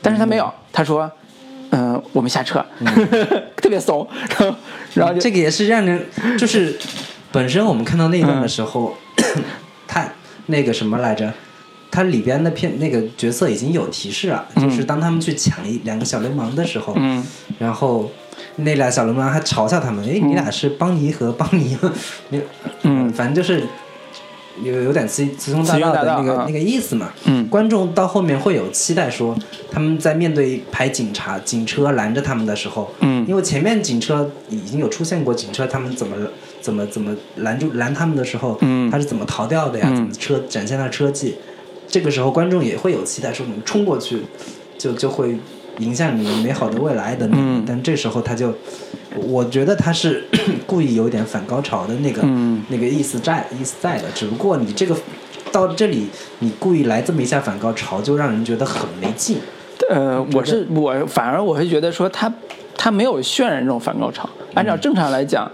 [0.00, 1.10] 但是他没有，他说，
[1.70, 2.64] 嗯、我们下车，
[3.56, 4.06] 特别怂，
[4.38, 4.56] 然后
[4.94, 6.06] 然后这个也是让人
[6.38, 6.78] 就是
[7.30, 8.94] 本身我们看到那一段的时候，
[9.86, 10.06] 他
[10.46, 11.32] 那个什么来着？
[11.94, 17.22] 他里边的片那个角色已经有提示了，就是当他们去抢一两个小流氓的时候，嗯。
[17.58, 18.10] 然后
[18.56, 21.76] 那俩小流氓还嘲笑他们，哎，你俩是邦尼和邦尼
[22.84, 23.12] 嗯。
[23.12, 23.62] 反正就是
[24.62, 26.44] 有有点雌雌雄大大盗的那个啊。
[26.46, 27.10] 那个意思嘛。
[27.26, 27.46] 嗯。
[27.48, 29.36] 观众到后面会有期待说，
[29.70, 33.26] 他们在面对一排警察警车拦着他们的时候，嗯。
[33.28, 36.16] 因为前面警车已经有出现过警车，他们怎么
[36.62, 39.86] 怎么怎么拦住拦他们的时候，嗯他是怎么逃掉的呀？
[39.90, 41.34] 嗯怎么车展现他车技？
[41.88, 44.22] 这个时候观众也会有期待，说你们冲过去，
[44.78, 45.36] 就就会
[45.78, 47.38] 影响你们美好的未来等等。
[47.38, 48.54] 嗯但这时候他就，
[49.16, 50.24] 我觉得他是
[50.66, 54.96] 故意有点反高潮的那个、嗯那个意思在意思在的，只不过你这个
[55.50, 56.06] 到这里
[56.38, 59.36] 你故意来这么一下反高潮，就让人觉得很没劲。
[59.90, 62.32] 呃，我是我反而我会觉得说他
[62.76, 64.30] 他没有渲染这种反高潮。
[64.54, 65.50] 按照正常来讲，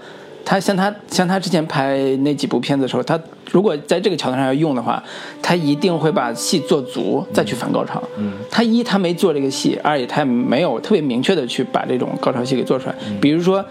[0.49, 5.03] 他像他像他之前拍那几部片子的时候，他如果在这个桥段上要用的话，
[5.43, 8.03] 他一定会把戏做足再去反高潮。
[8.17, 12.95] 嗯，他一他没做这个戏，二也他没有特别明确的去把这种高潮戏给做出来。
[13.21, 13.63] 比如说。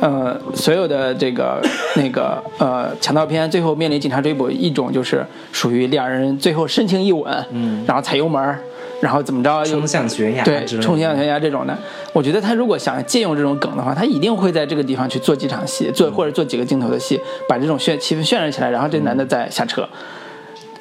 [0.00, 1.62] 呃，所有的这个
[1.96, 8.58] 那个呃强盗片最后面临警察追捕，一种就是属于两人最后深情一吻，嗯然后踩油门儿，
[9.04, 11.76] 然后怎么着又冲向悬崖对，冲向悬崖这种的，
[12.14, 19.86] 我觉得他如果想借用这种梗的话，他一定会在这个地方去做几场戏，做或者做几个镜头的戏，把这种渲气氛渲染起来，然后这男的再下车，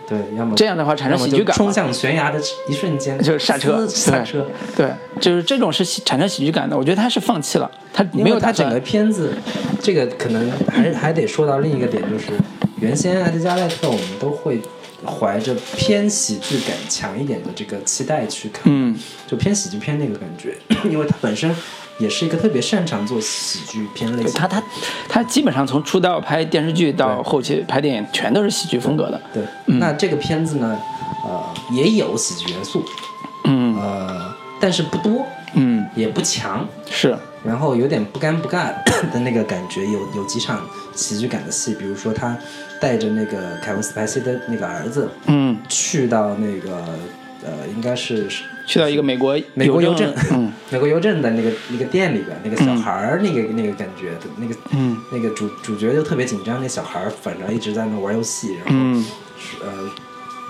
[0.08, 4.48] 对，要么这样的话产生喜剧感冲向悬崖的一瞬间就是刹车，嘶刹车。
[4.74, 6.78] 对，对，就是这种是喜产生喜剧感的。
[6.78, 9.34] 我觉得他是放弃了，他没有他整个片子，
[9.82, 12.32] 这个可能还还得说到另一个点，就是
[12.80, 14.62] 原先埃德加·赖特我们都会
[15.06, 18.98] 怀着偏喜剧感强一点的这个期待去看，嗯。
[19.28, 20.56] 就偏喜剧片那个感觉，
[20.90, 21.54] 因为他本身
[21.98, 24.34] 也是一个特别擅长做喜剧片类型。
[24.34, 24.64] 他他
[25.10, 29.20] 他基本上从出道拍电视剧到后期拍电影，全都是喜剧风格的。
[29.34, 29.80] 对，嗯。
[29.80, 30.80] 那这个片子呢，
[31.26, 32.84] 呃，也有喜剧元素，
[33.46, 33.76] 嗯。
[33.76, 39.86] 呃，但是不多，嗯，也不强，是，然后有点不干不干 的那个感觉。
[39.86, 42.38] 有有几场喜剧感的戏，比如说他
[42.80, 46.78] 带着那个凯文·斯派西的那个儿子嗯，去到那个
[47.44, 48.28] 呃，应该是
[48.66, 50.52] 去到一个美国美国邮政，嗯。
[50.72, 54.98] 美国邮政的那个那个店里边，那个小孩儿那个、那个感觉，那个嗯。
[55.12, 59.06] 那个主主角就特别紧张，那小孩儿反正一直在那玩游戏，然后、嗯。
[59.62, 59.68] 呃，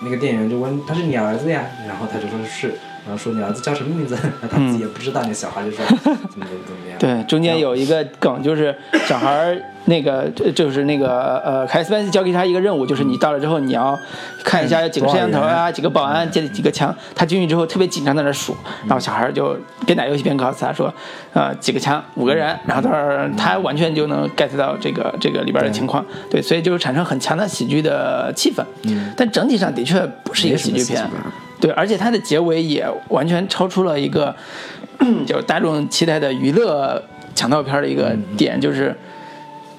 [0.03, 13.99] 那个店员就问他是你儿子呀，然后他就说是，然后说你儿子叫什么名字， 那他自己也不知道，那小孩就说怎么 怎么怎么样，对，中间有一个梗，就是小孩那个，这就是那个呃，凯斯班斯交给他一个任务，就是你到了之后，你要
[14.43, 16.95] 看一下有几个摄像头啊，几个保安，接几个枪。
[17.13, 18.55] 他进去之后特别紧张，在那数，
[18.87, 20.93] 然后小孩儿就边打游戏边告诉他说，
[21.33, 28.63] 呃，几个枪，五个人，然后他他完全就能 get 到这个这个里边的情况，对，所以就产生很强的喜剧的气氛。
[28.83, 31.05] 嗯，但整体上的确不是一个喜剧片。
[31.63, 34.35] 对，而且它的结尾也完全超出了一个
[35.25, 37.01] 就是大众期待的娱乐
[37.33, 38.93] 强盗片的一个点，就是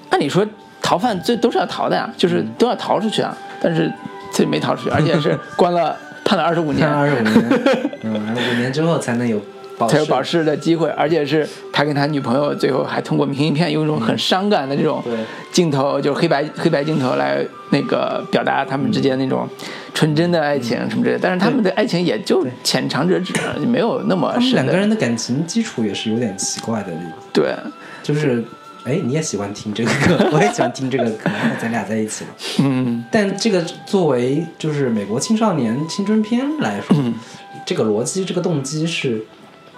[0.08, 0.46] 按理说
[0.80, 3.92] 逃犯这都是要逃的呀，就是都要逃出去啊，但是
[4.32, 5.94] 这没逃出去，而且是 关了
[6.24, 7.60] 判了二十五年看，二十五年，
[8.00, 9.38] 嗯，五年之后才能有
[9.86, 15.14] 才有保释的机会，而且是他跟他女朋友最后还通过明信片用一种很伤感的这种对。
[15.52, 17.44] 镜头，就是黑白黑白镜头来
[17.74, 19.48] 那个表达他们之间那种
[19.92, 21.18] 纯真的爱情什么之类的。
[21.20, 23.34] 但是他们的爱情也就浅尝辄止，
[23.66, 24.52] 没有那么深。
[24.52, 26.92] 两个人的感情基础也是有点奇怪的，
[27.32, 27.52] 对，
[28.00, 28.44] 就是，
[28.84, 32.30] 哎，你也喜欢听这个歌， 我也喜欢听这个歌，那咱俩在一起了。
[32.60, 33.04] 嗯。
[33.10, 37.14] 但这个作为就是美国青少年青春片来说，嗯。
[37.66, 39.24] 这个逻辑、这个动机是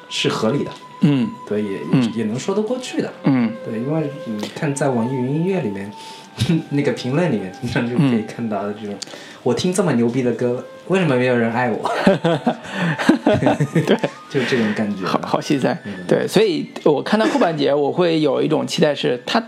[0.09, 0.71] 是合理的，
[1.03, 1.29] 嗯。
[1.49, 2.13] 对，也、嗯。
[2.15, 3.13] 也能说得过去的。
[3.25, 3.51] 嗯。
[3.65, 5.91] 对，因为你看在网易云音乐里面，
[6.71, 8.95] 那个评论里面，经常就可以看到的这种，
[9.43, 11.91] 我听这么牛逼的歌，为什么没有人爱我？
[13.25, 13.97] 对，
[14.31, 15.07] 就是这种感觉。
[15.07, 15.93] 好好戏在嗯。
[16.07, 19.43] 对，所以我看到后半节，我会有一种期待，是他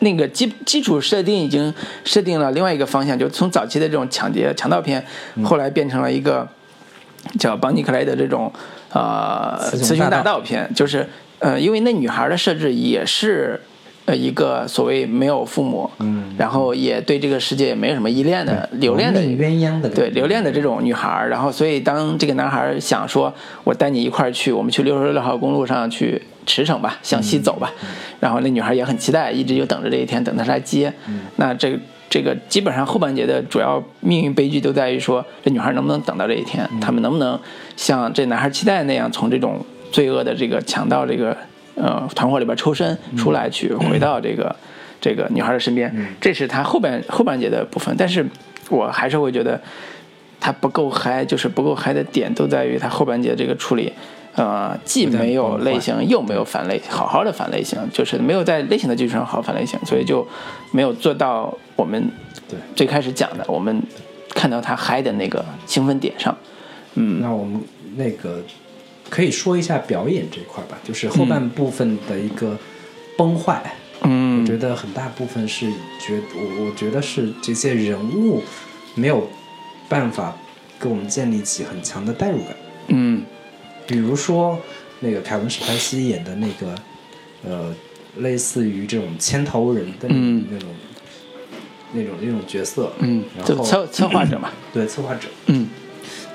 [0.00, 1.72] 那个基基础设定已经
[2.04, 5.04] 设定了另外一个方向，就从早期的这种抢劫强盗片，
[5.36, 6.46] 嗯后来变成了一个
[7.38, 8.52] 叫邦尼克莱的这种
[8.92, 13.60] 呃雌雄大盗片，就是呃，因为那女孩的设置也是。
[14.08, 23.30] 呃，一个所谓没有父母，嗯然后也对这个世界也没有什么依恋的、留恋的鸳鸯的对留恋的这种女孩儿，然后所以当这个男孩儿想说，
[23.64, 27.70] 我带你一块儿去，我们去六十六号公路上去驰骋吧，向西走吧，
[28.18, 30.90] 然后那女孩儿也很期待，一直就等着这一天，等他来接。
[31.36, 37.38] 那这这个基本上后半节的主要命运悲剧都在于说，这女孩儿能不能等到这一天，他们能不能
[37.76, 41.36] 像这男孩儿期待那样，从这种罪恶的这个强盗这个
[41.78, 44.54] 呃团伙里边抽身出来，去回到这个。
[45.00, 47.94] 这个女孩的身边，这是他后半后半节的部分。
[47.96, 48.26] 但是
[48.68, 49.62] 我还是会觉得
[50.40, 53.92] 他不够嗨，就是不够嗨的点都在于他后半节这个处理，
[54.34, 60.26] 呃，既没有类型，又没有反类，好好的反类型，就是没有在类型的基础上好好反类型，所以就
[60.72, 62.10] 没有做到我们
[62.48, 63.80] 对最开始讲的，我们
[64.34, 66.36] 看到他嗨的那个兴奋点上。
[66.94, 67.60] 嗯那我们
[67.94, 68.42] 那个
[69.08, 72.58] 可以说一下表演这一块吧，就是后半部分的一个
[73.16, 73.62] 崩坏。
[74.02, 75.68] 嗯我觉得很大部分是
[76.00, 78.40] 觉我我觉得是这些人物
[78.94, 79.28] 没有
[79.88, 80.36] 办法
[80.78, 82.56] 给我们建立起很强的代入感。
[82.88, 83.24] 嗯
[83.86, 84.58] 比如说
[85.00, 86.74] 那个凯文史派西演的那个
[87.44, 87.74] 呃，
[88.18, 90.74] 类似于这种牵头人的那种、嗯
[91.90, 94.50] 那种那种角色，嗯，然后就策策划者嘛。
[94.74, 95.66] 对策划者，嗯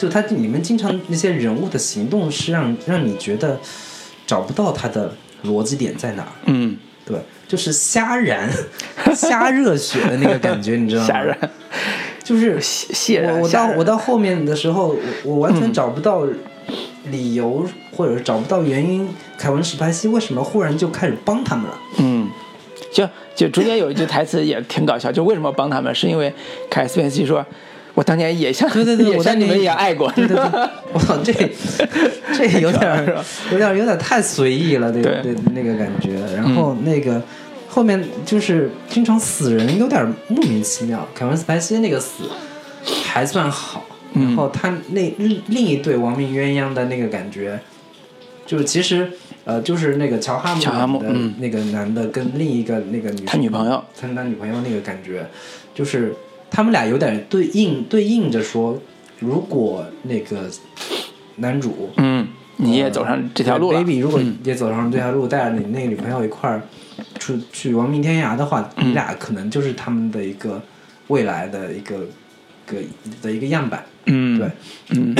[0.04, 3.58] 就他里面经常那些人物的行动是让让你觉得
[4.28, 6.30] 找不到他的逻辑点在哪儿。
[6.48, 8.50] 嗯，对，就是瞎燃、
[9.16, 11.34] 瞎热血的那个感觉，你知道吗？
[12.22, 16.28] 就是谢然我我到我到后面的时候，我我完全找不到
[17.06, 21.80] 理由，或者是找不到原因，凯文史派西为什么忽然就开始帮他们了？
[22.00, 22.28] 嗯，
[22.92, 26.34] 就就中间有一句台词也挺搞笑，就为什么帮他们，是因为
[26.70, 27.46] 凯斯 ·pensy 西说。
[27.96, 31.32] 我当年也像，对对对， 也我当年像你们一样爱过，对对对，我操， 这
[32.36, 33.16] 这有点
[33.52, 35.22] 有点儿有点儿太随意了，对对。
[35.22, 36.16] 对那个感觉。
[36.36, 37.22] 然后那个
[37.70, 41.08] 后面就是经常死人，有点儿莫名其妙。
[41.14, 42.24] 凯文·斯派西那个死
[43.06, 44.24] 还算好，嗯。
[44.26, 47.60] 然后他那另另一对亡命鸳鸯的那个感觉，
[48.46, 49.12] 就是其实
[49.46, 51.36] 呃，就是那个乔哈姆乔哈姆的嗯。
[51.38, 55.26] 那个男的跟另一个那个女他女朋友，他他女朋友那个感觉，
[55.76, 56.14] 就是
[56.56, 58.80] 他们俩有点对应对应着说，
[59.20, 60.48] 如果那个
[61.38, 62.28] 男主嗯，
[62.58, 63.80] 你也走上这条路了。
[63.80, 66.62] 呃 baby 如果嗯也走上这条路，带着你那个女朋友一块儿
[67.18, 68.90] 出去亡命天涯的话，嗯。
[68.90, 70.62] 你俩可能就是他们的一个
[71.08, 72.02] 未来的一个
[72.68, 72.78] 个
[73.24, 73.84] 的一个样板。
[74.06, 74.52] 嗯，对，
[74.92, 75.16] 嗯。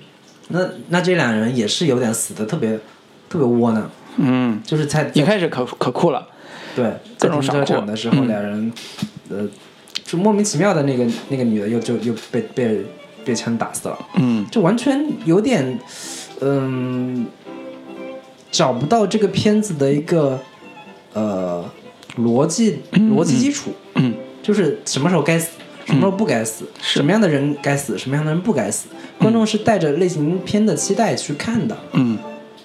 [0.48, 2.70] 那那这两人也是有点死的特别
[3.28, 6.26] 特别窝囊，嗯，就是在一开始可可酷了，
[6.74, 8.72] 对在停车场的时候，两人
[9.28, 9.46] 呃
[10.08, 12.80] 就莫名其妙的那个那个女的又就又被被
[13.26, 15.78] 被枪打死了，嗯，就完全有点
[16.40, 17.26] 嗯
[18.50, 20.40] 找不到这个片子的一个
[21.12, 21.62] 呃
[22.16, 25.50] 逻辑逻辑基础，嗯，就是什么时候该死。
[25.84, 26.66] 什么时候不该死？
[26.82, 27.96] 什么样的人该死？
[27.96, 28.88] 什么样的人不该死？
[29.18, 31.74] 观众是带着类型片的期待去看的。
[31.92, 32.18] 嗯，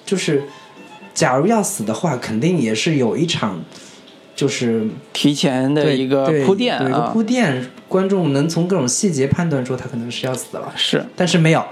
[0.05, 0.43] 就是
[1.13, 3.63] 假如要死的话，肯定也是有一场，
[4.35, 10.71] 就是提前的一个铺垫啊，一个铺垫，观众能从各种细节判断出他可能是要死了。
[10.75, 11.63] 是，但是没有，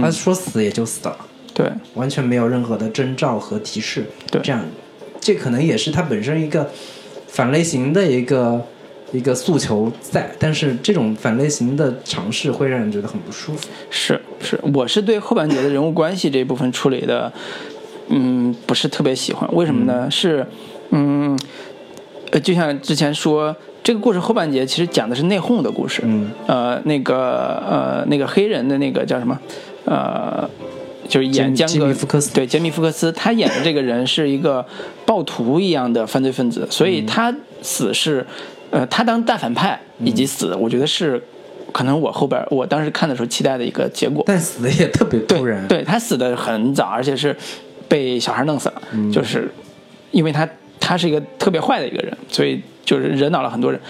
[0.00, 1.16] 他说死也就死了。
[1.54, 4.04] 对，完全没有任何的征兆和提示。
[4.30, 4.64] 对，这样，
[5.20, 6.70] 这可能也是他本身一个
[7.26, 8.64] 反类型的一个。
[9.10, 13.66] 一个诉求在，但是这种反类型的尝试会让人觉得很不舒服。
[13.88, 17.32] 是是，我是对后半截的人物关系这一部分处理的，
[18.08, 19.48] 嗯，不是特别喜欢。
[19.54, 20.10] 为什么呢？
[20.10, 20.46] 是，
[20.90, 21.34] 嗯，
[22.30, 26.02] 呃，就像之前说，这个故事后半节其实讲的是内讧的故事。
[26.04, 26.30] 嗯。
[26.46, 29.38] 呃，那个呃，那个黑人的那个叫什么？
[29.84, 30.48] 呃，
[31.08, 32.32] 就是演江格福克斯。
[32.34, 34.64] 对，杰米福克斯，他演的这个人是一个
[35.06, 38.26] 暴徒一样的犯罪分子，所以他死是。
[38.70, 41.18] 呃，他当大反派以及死，我觉得是
[41.72, 44.22] 可能我后边我当时看的时候期待的一个结果。
[44.26, 47.34] 但死的也特别突然，对他死的很早，而且是
[47.88, 49.50] 被小孩弄死了，就是
[50.10, 50.46] 因为他
[50.80, 53.80] 他是一个特别坏的一个人，所以就是惹恼了很多人。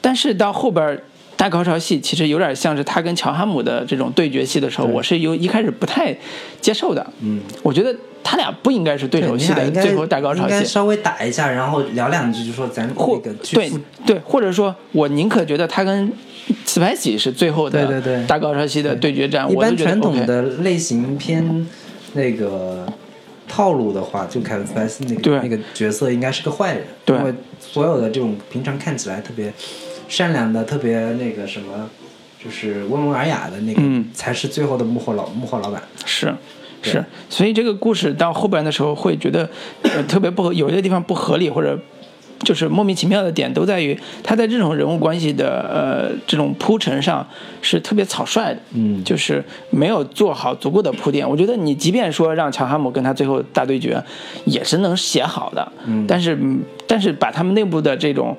[0.00, 0.98] 但是到后边
[1.36, 6.16] 大高潮戏，其实有点像是他跟乔哈姆的这种对决戏的时候，我是有一开始不太
[6.60, 7.06] 接受的。
[7.20, 7.94] 嗯，我觉得。
[8.30, 13.18] 他俩不应该是对手戏的最后大高潮戏，稍微打一下，然后聊两句，就说咱或
[13.54, 13.72] 对
[14.04, 16.12] 对，或者说我宁可觉得他跟
[16.66, 19.50] Spicy 是最后的大高潮戏的对决战。
[19.50, 21.66] 一般传统的类型片
[22.12, 22.86] 那个
[23.48, 29.52] 套路的话，就凯文 Spicy 那个那个角色应该是个坏人，因为所有的这种平常看起来特别
[30.08, 31.88] 善良的、特别那个什么，
[32.42, 33.82] 就是温文尔雅的那个，
[34.12, 35.82] 才是最后的幕后老幕后老板。
[36.04, 36.32] 是。
[36.80, 39.50] 是，所以这个故事到后边的时候会觉得，
[39.82, 41.76] 呃，特别不合，有些地方不合理或者
[42.40, 47.26] 就是莫名其妙的点，都在于他在这种人物关系的呃这种铺陈上
[47.60, 51.28] 是特别草率的，嗯，就是没有做好足够的铺垫。
[51.28, 54.02] 我觉得你即便说让乔哈姆跟他最后大对决，
[54.44, 56.38] 也是能写好的，嗯，但是
[56.86, 58.36] 但是把他们内部的这种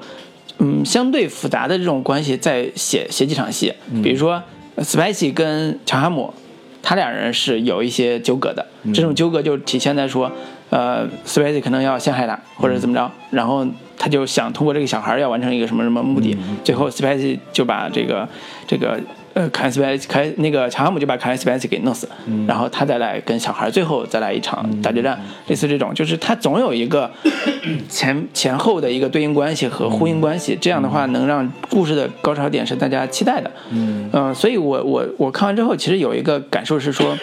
[0.60, 3.74] 嗯相对复杂的这种关系再写写几场戏，
[4.04, 4.41] 比如说
[4.78, 6.34] Spicy 跟乔哈姆。
[6.82, 10.32] 他俩人是有一些纠葛的，这种纠葛就体现在说，
[10.70, 13.68] 呃，Spicy 可能要陷害他，或者怎么着，然后
[14.00, 18.28] 他就想通过这个小孩要完成一个什么什么目的，最后 Spicy 就把这个
[18.66, 19.00] 这个。
[19.36, 22.10] 呃，凯恩斯派凯那个乔哈姆就把凯斯给弄死，
[22.47, 27.10] 然后他再来跟小孩最后再来一场大决战，类似这种，就是他总有一个
[27.88, 33.50] 前前后的一个对应关系和呼应关系，这样的话能让故事的高潮点是大家期待的。
[33.70, 37.16] 嗯，所以我我我看完之后，其实有一个感受是说，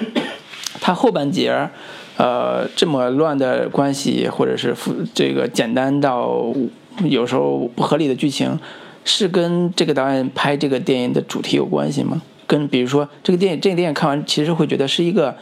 [0.80, 1.50] 他后半截
[2.16, 6.52] 呃，这么乱的关系，或者是复这个简单到
[7.04, 8.58] 有时候不合理的剧情。
[9.08, 12.20] 是跟这个导演拍这个电影的主题有关系吗？
[12.44, 15.32] 跟比如说这个电影，这个电影看完其实会觉得是一个，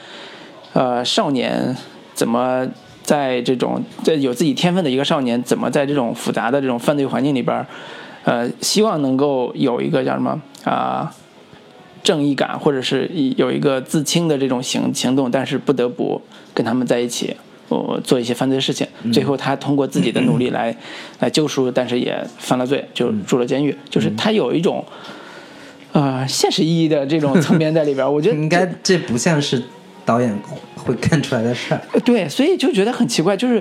[0.74, 1.74] 呃，少年
[2.12, 2.68] 怎么
[3.02, 7.66] 在这种在有自己天分的一个少年，怎么在这种复杂的这种犯罪环境里边，
[8.24, 11.10] 呃，希望能够有一个叫什么啊，
[12.04, 17.34] 正义感，或者是有一个自清的这种行行动，但是不得不跟他们在一起。
[17.70, 20.76] 我做一些犯罪事情，最后他通过自己的努力来
[21.18, 23.74] 来救赎，但是也犯了罪，就住了监狱。
[23.88, 24.84] 就是他有一种
[25.92, 28.12] 呃现实意义的这种层面在里边。
[28.12, 29.60] 我觉得 应该这不像是
[30.04, 30.38] 导演
[30.76, 31.80] 会干出来的事儿。
[32.04, 33.60] 对，所以就觉得很奇怪，就是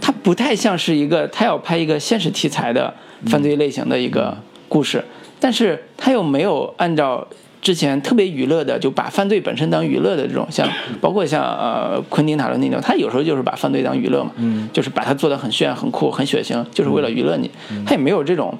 [0.00, 2.92] 他不太像是一个他要拍一个现实题材的
[3.26, 4.34] 犯罪类型的一个
[4.66, 5.04] 故事，
[5.38, 7.28] 但是他又没有按照。
[7.62, 10.68] 之前特别娱乐的，就把犯罪本身当娱乐的这种，像
[11.00, 14.32] 包括像呃昆汀塔伦那种，他有时候就是把犯罪当娱乐嘛，
[14.72, 17.48] 就是把它做的很炫、很酷、很血腥，就是为了娱乐你。
[17.86, 18.58] 他也没有这种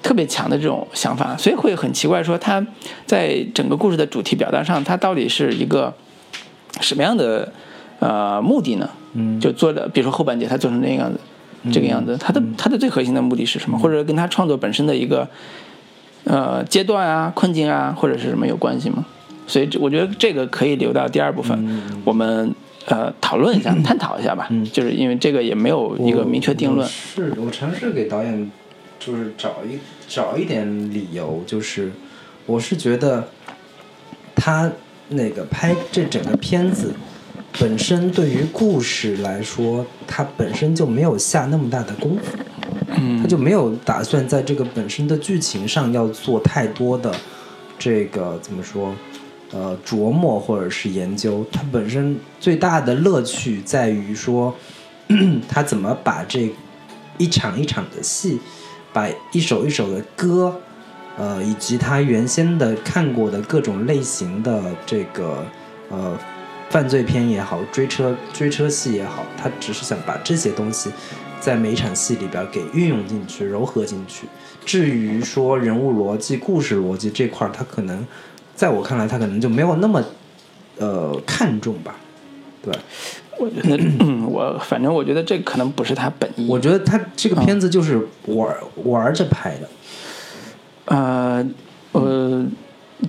[0.00, 2.64] 特别强的这种想法，所以会很奇怪，说他
[3.04, 5.92] 在整个故事的主题表达上，他到底是一个
[6.80, 7.52] 什么样的
[7.98, 8.88] 呃目的呢？
[9.40, 11.18] 就做的，比如说后半截他做成那个样子，
[11.72, 13.76] 这个样子，他的他的最核心的目的是什么？
[13.76, 15.28] 或者跟他创作本身的一个。
[16.24, 19.04] 呃，阶段啊，困境啊，或者是什么有关系吗？
[19.46, 22.54] 所以我觉得这个可以留到第二部分，我们
[22.86, 24.46] 呃讨论一下，探讨一下吧。
[24.50, 26.86] 嗯，就是因为这个也没有一个明确定论。
[26.86, 28.50] 是我尝试给导演
[28.98, 31.90] 就是找一找一点理由，就是
[32.44, 33.28] 我是觉得
[34.34, 34.70] 他
[35.08, 36.92] 那个拍这整个片子
[37.60, 42.38] 本身对于故事来说，他本身就没有下那么大的功夫，
[42.96, 47.12] 嗯他就没有打算在这个本身的剧情上要做太多的
[47.76, 48.94] 这个怎么说，
[49.50, 51.44] 呃琢磨或者是研究。
[51.50, 54.54] 他本身最大的乐趣在于说，
[55.48, 56.48] 他怎么把这
[57.18, 58.38] 一场一场的戏，
[58.92, 60.60] 把一首一首的歌，
[61.16, 65.44] 呃，以及他原先的看过的各种类型的这个
[65.90, 66.16] 呃
[66.70, 70.90] 犯罪片也好，追车追车戏也好，他只是想把这些东西
[71.40, 74.26] 在每一场戏里边给运用进去、糅合进去。
[74.64, 78.06] 至于说人物逻辑、故事逻辑这块儿，他可能
[78.54, 80.04] 在我看来，他可能就没有那么
[80.76, 81.96] 呃看重吧。
[82.60, 82.74] 对，
[83.38, 86.46] 我觉得，嗯我反正我觉得这可能不是他本意。
[86.50, 88.54] 我觉得他这个片子就是玩
[88.84, 89.68] 玩着拍的。
[90.84, 91.46] 呃
[91.92, 92.44] 呃，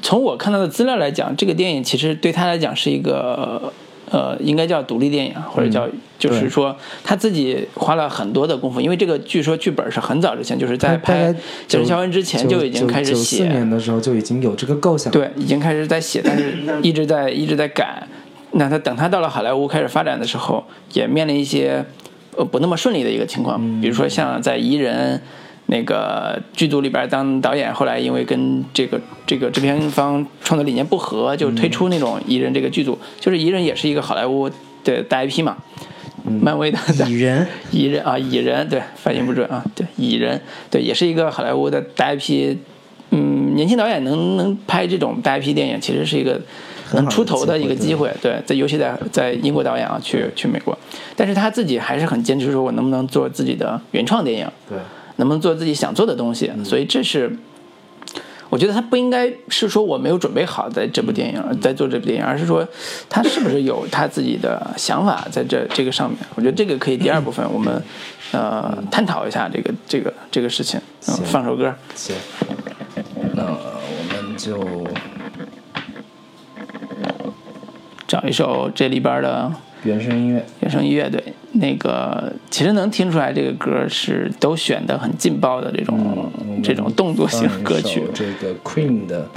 [0.01, 3.73] 从我看到的资料来讲，这个电影其实对他来讲是一个
[4.11, 5.87] 呃，应该叫独立电影，或者叫
[6.17, 18.07] 就是说他自己花了很多的功夫，因为这个据说剧本是很早之前，就是在拍《大概真肖恩》之前就已经开始九四写，年的时候就已经有这个构想。，对，已经开始在写，但是 一直在一直在改。
[18.51, 20.63] 那他等他到了好莱坞开始发展的时候，
[20.93, 21.85] 也面临一些
[22.35, 25.17] 呃不那么顺利的一个情况，比如说像在《伊人》
[25.71, 32.97] 那个剧组里边当导演，后来因为跟这个这个制片方创作理念不合，就推出那种《蚁人》这个剧组。
[33.19, 34.49] 就是《蚁人》也是一个好莱坞
[34.83, 35.57] 的大 IP 嘛，
[36.25, 40.41] 漫威的蚁人 蚁人啊，蚁人对，发音不准啊，对，蚁人
[40.71, 42.57] 对，也是一个好莱坞的大 IP。
[43.11, 46.39] 嗯，年轻导演能能拍这种大 IP 电影，其实是一个
[46.93, 48.11] 能出头的一个机机会。
[48.21, 50.77] 对，在尤其在在英国导演啊，去去美国，
[51.15, 54.77] 但是他自己还是很坚持说，我能不能做自己的原创电影，对，
[55.19, 56.51] 能不能做自己想做的东西。
[56.65, 57.31] 所以这是，
[58.49, 62.67] 我觉得他不应该是说我没有准备好在这部电影在做这部电影，而是说
[63.07, 66.17] 他是不是有他自己的想法在这这个上面。
[66.35, 67.83] 我觉得这个可以第二部分我们
[68.31, 70.81] 呃探讨一下这个这个这个事情。
[71.07, 71.75] 嗯，放首歌。
[71.93, 72.15] 行，
[73.35, 74.87] 那我们就
[78.07, 79.51] 找一首这里边的
[79.83, 80.45] 原声音乐。
[80.61, 86.31] 原声音乐队，那个其实能听出来这个歌是都选的很劲爆的这种、
[86.63, 88.03] 这种动作型歌曲。
[88.13, 89.27] 这个 Queen 的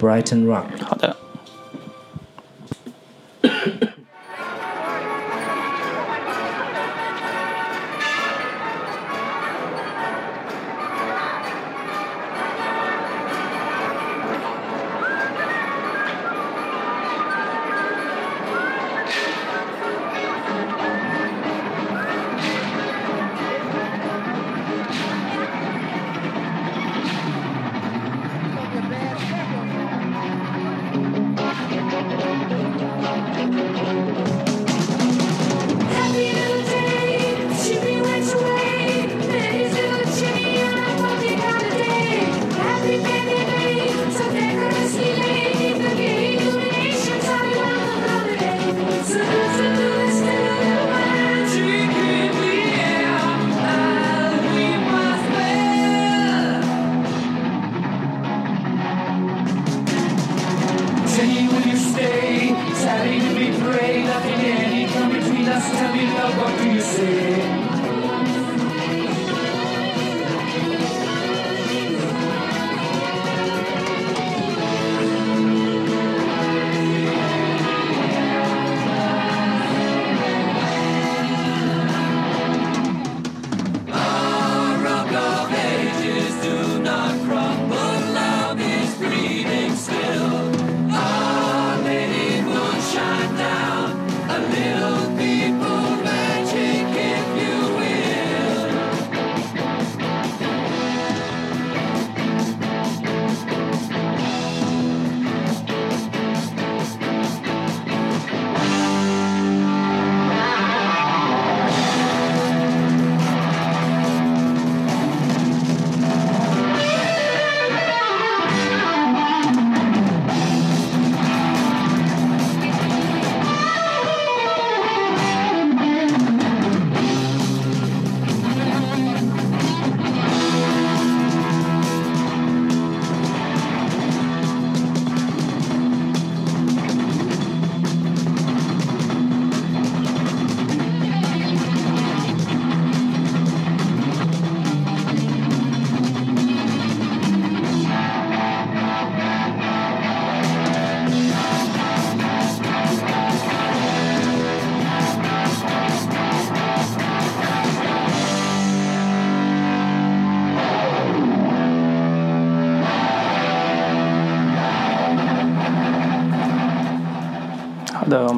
[0.02, 0.64] 《Brighton Rock》。
[0.84, 1.14] 好的。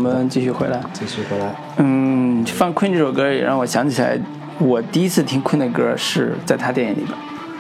[0.01, 0.81] 们继续回来。
[0.93, 4.19] 继续回来，嗯，放 Queen 这首歌也让我想起来，
[4.59, 7.17] 我第一次听 Queen 的歌是在他电影里边，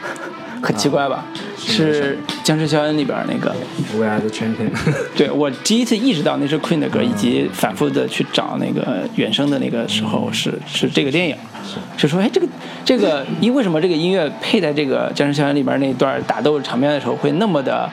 [0.62, 1.24] 很奇怪吧？
[1.56, 3.54] 是《僵尸肖恩》里边那个。
[3.96, 4.70] We are the champion。
[5.14, 11.36] 对我第一次意识到那是 Queen 的歌，以及反复的去找那个原声的那个时候是是这个电影，
[11.98, 12.48] 就说哎这个
[12.84, 17.88] 这个因为什么这个音乐配在这个《僵尸肖恩》里边那段打斗场面的时候会那么的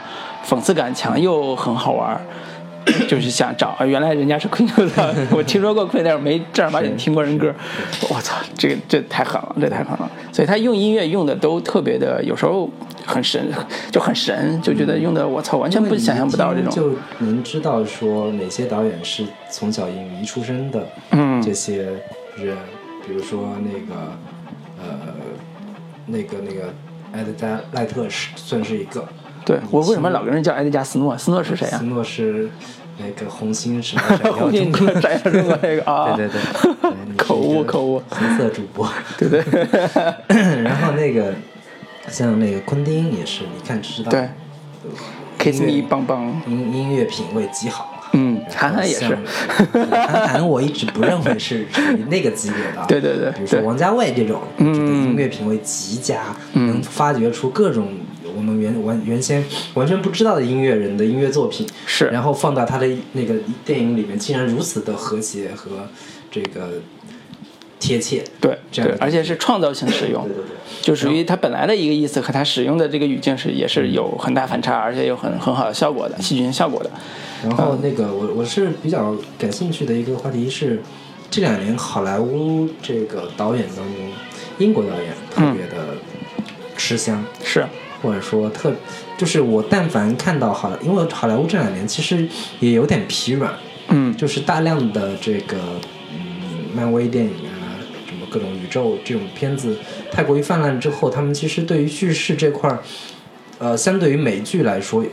[0.47, 2.21] 讽刺感强又很好玩儿。
[3.07, 7.53] 就是想找，啊原来人家是 Queen 的，我听说过 Queen，但是没正儿八经听过人歌。
[8.09, 10.09] 我操，这个这太狠了，这太狠了。
[10.31, 12.69] 所以他用音乐用的都特别的，有时候
[13.05, 13.51] 很神，
[13.91, 16.71] 就很神，就觉得用的我操，完全不想象不到这种。
[16.71, 21.83] 就能知道说哪些导演是从小影迷出身的，嗯这些
[22.35, 22.55] 人，
[23.05, 24.11] 比如说那个
[24.79, 25.13] 呃，
[26.05, 26.73] 那个那个
[27.11, 29.07] 艾德加赖特是算是一个，
[29.47, 31.17] 对我为什么老跟人叫埃迪加斯诺？
[31.17, 31.85] 斯诺是谁啊斯？
[31.85, 32.49] 诺是
[32.97, 36.41] 那个红星什么闪耀 红星中国闪耀中国那个啊 对对
[36.81, 38.85] 对 口误口误红色主播，
[39.17, 39.41] 对对
[40.63, 41.33] 然后那个
[42.09, 44.27] 像那个昆汀也是，你看知道，对
[45.39, 47.93] ，Kiss me 棒棒，音音乐品味极好。
[48.13, 49.17] 嗯，韩寒也是，
[49.91, 52.85] 韩寒我一直不认为是属于那个级别的啊。
[52.87, 56.23] 对对对对比如说王家卫这种，音乐品味极佳，
[56.53, 57.89] 能发掘出各种
[58.37, 62.05] 我们原完原先完全不知道的音乐人的音乐作品，是。
[62.05, 63.33] 然后放到他的那个
[63.65, 65.87] 电影里面，竟然如此的和谐和
[66.29, 66.73] 这个
[67.79, 68.23] 贴切。
[68.39, 70.55] 对对这样，而且是创造性使用对，对对。
[70.81, 76.91] 就属于他本来的一个意思和他使用的这个语境是也是有很大反差，而且有很很好的效果的戏剧性效果的。
[77.43, 80.79] 然后那个我我是比较感兴趣的一个话题是，
[81.31, 83.95] 这两年好莱坞这个导演当中，
[84.59, 85.95] 英国导演特别的
[86.77, 87.65] 吃香，是，
[88.07, 88.73] 或者说特
[89.17, 92.25] 就是我但凡看到好莱，因为好莱坞这两年其实
[92.61, 93.51] 也有点疲软，
[93.89, 95.57] 嗯，就是大量的这个
[96.13, 97.75] 嗯漫威电影啊，
[98.07, 99.77] 什么各种宇宙这种片子
[100.09, 102.79] 太过于泛滥之后，他们其实对于叙事这块儿，
[103.59, 105.03] 呃，相对于美剧来说，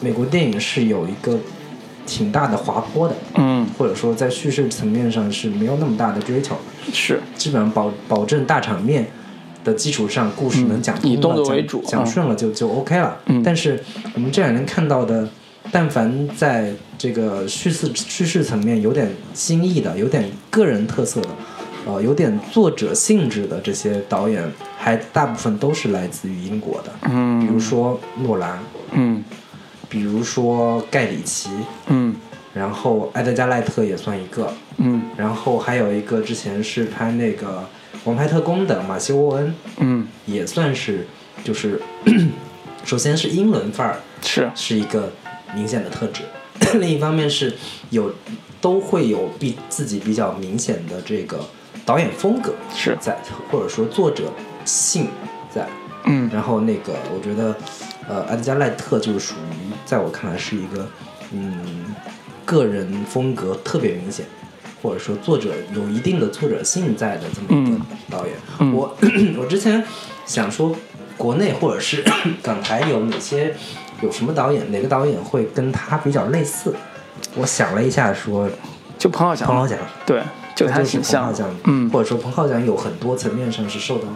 [0.00, 1.36] 美国电影是有一个
[2.06, 6.56] 挺大的滑坡的，嗯，或者说在叙事层面上是没有那么大的追求，
[6.92, 9.08] 是，基本上保保证大场面
[9.64, 12.06] 的基础上，故事能讲通了、以动作为讲主讲嗯。
[12.06, 13.16] 顺了就就 OK 了。
[13.26, 13.42] 嗯。
[13.42, 13.82] 但是
[14.14, 15.28] 我们这两年看到的，
[15.72, 21.28] 但凡在这个叙事叙事层面有点新意的、有点个人特色的，
[21.86, 24.44] 呃，有点作者性质的这些导演，
[24.78, 26.92] 还大部分都是来自于英国的。
[27.10, 28.58] 嗯，比如说诺兰，
[28.92, 29.24] 嗯。
[29.86, 31.50] 比如说盖里奇，
[31.88, 32.14] 嗯。
[32.52, 35.02] 然后埃德加·赖特也算一个，嗯。
[35.16, 37.58] 然后还有一个之前是拍那个
[38.04, 41.06] 《王牌特工》的马修·沃恩，嗯，也算是
[41.42, 41.80] 就是，
[42.84, 45.10] 首先是英伦范儿是，是一个
[45.54, 46.22] 明显的特质，
[46.78, 47.54] 另一方面是
[47.90, 48.14] 有
[48.60, 51.40] 都会有比自己比较明显的这个
[51.86, 53.16] 导演风格是在，
[53.50, 54.24] 或者说作者
[54.64, 55.08] 性
[55.50, 55.66] 在。
[56.06, 57.56] 嗯然后那个我觉得，
[58.06, 60.86] 呃，安德加·赖特就是属于在我看来是一个
[61.32, 61.94] 嗯
[62.44, 64.26] 个人风格特别明显。
[64.84, 67.80] 或者说作者有一定的作者性在的这么一个嗯
[68.10, 68.70] 导演，嗯。
[68.74, 68.94] 我
[69.38, 69.82] 我之前
[70.26, 70.76] 想说，
[71.16, 72.04] 国内或者是
[72.42, 73.54] 港台有哪些
[74.02, 76.74] 有什么导演，哪个导演会跟他比较类似？
[77.34, 78.46] 我想了一下说，
[78.98, 80.22] 就彭浩翔，彭浩翔，对，
[80.54, 81.88] 就他就是彭浩翔，，嗯。
[81.88, 84.08] 或者说彭浩翔有很多层面上是受到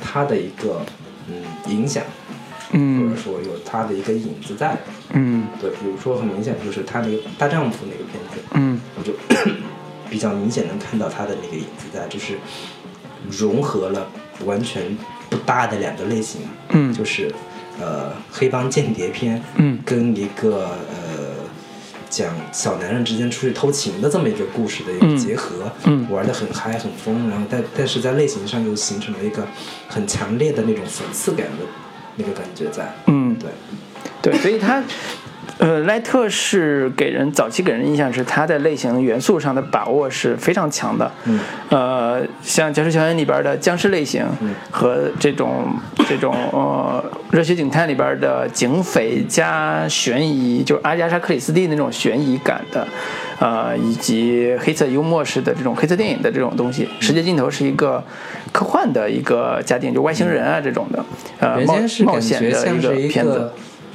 [0.00, 0.82] 他的一个
[1.28, 2.04] 嗯影响，
[2.70, 3.00] 嗯。
[3.00, 4.76] 或嗯者说有他的一个影子在。
[5.10, 5.48] 嗯。
[5.60, 8.80] 对，比如说很明显就是他那个大丈夫那个片子，嗯。
[8.96, 9.12] 我就
[10.10, 12.38] 比较明显能看到他的那个影子在，就是
[13.30, 14.06] 融合了
[14.44, 14.96] 完全
[15.28, 16.92] 不搭的两个类型，嗯。
[16.92, 17.32] 就是
[17.80, 19.78] 呃黑帮间谍片，嗯。
[19.84, 21.34] 跟一个呃
[22.08, 25.16] 讲小男人之间出去偷情的这么一个故事的一个嗯。
[25.16, 26.06] 结合，嗯。
[26.10, 29.46] 玩的很嗨很疯，然后但但是在类型上又形成了一个
[29.88, 31.64] 很强烈的那种讽刺感的
[32.16, 33.50] 那个感觉在，嗯，对，
[34.32, 34.82] 对，所以他。
[35.58, 41.10] 呃，莱特是给人早期给人印象是他在类型元素上的把握是非常强的。
[41.24, 41.40] 嗯，
[41.70, 45.74] 呃，像《僵尸校园》里边的僵尸类型嗯和这种
[46.06, 47.02] 这种呃
[47.34, 52.86] 《热血警探》里边的警匪加悬疑，就是阿加莎·克里斯蒂那种悬疑感的，
[53.38, 56.84] 呃，以及黑色幽默式的这种黑色电影的这种东西。
[57.00, 58.04] 《世界尽头》是一个
[58.52, 61.02] 科幻的一个家庭，就外星人啊这种的，
[61.40, 63.54] 呃，冒冒险的一个片子个。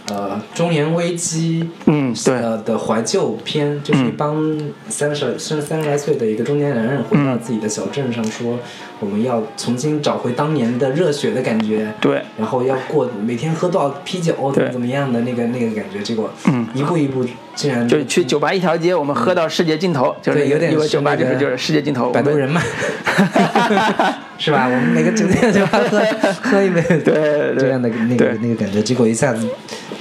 [0.10, 2.36] 呃中年危机，嗯对。
[2.36, 4.58] 呃的怀旧片，就是一帮
[4.89, 8.60] 三十甚至三十来岁的一个中年男人回到自己的小镇上，说
[9.02, 12.22] 我们要重新找回当年的热血的感觉，对。
[12.38, 16.68] 然后要过每天喝多少啤酒，怎么怎么样的那个那个感觉，结果嗯。
[16.74, 17.26] 一步一步
[17.56, 22.62] 竟然就是去酒吧一条街，我们喝到世界尽头，就是对有点酒吧就是就是世界尽头，摆渡人嘛，
[24.38, 24.66] 是吧？
[24.68, 25.99] 我们每个酒店酒吧喝
[26.41, 27.56] 喝一杯，对对。
[27.58, 29.45] 这样的那个那个感觉，结果一下子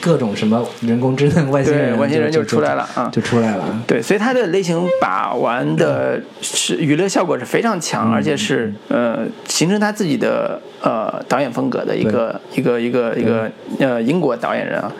[0.01, 3.64] 各种什么人工智能、外星人，外星人就就出来了啊就出来了。
[3.86, 14.92] 对，所以它的类型把玩的是娱乐效果是非常嗯强，而且是呃形成他自己的呃导演风格的一个一个一个一个呃英国导演人啊。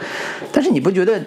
[0.53, 1.21] 但是你不觉得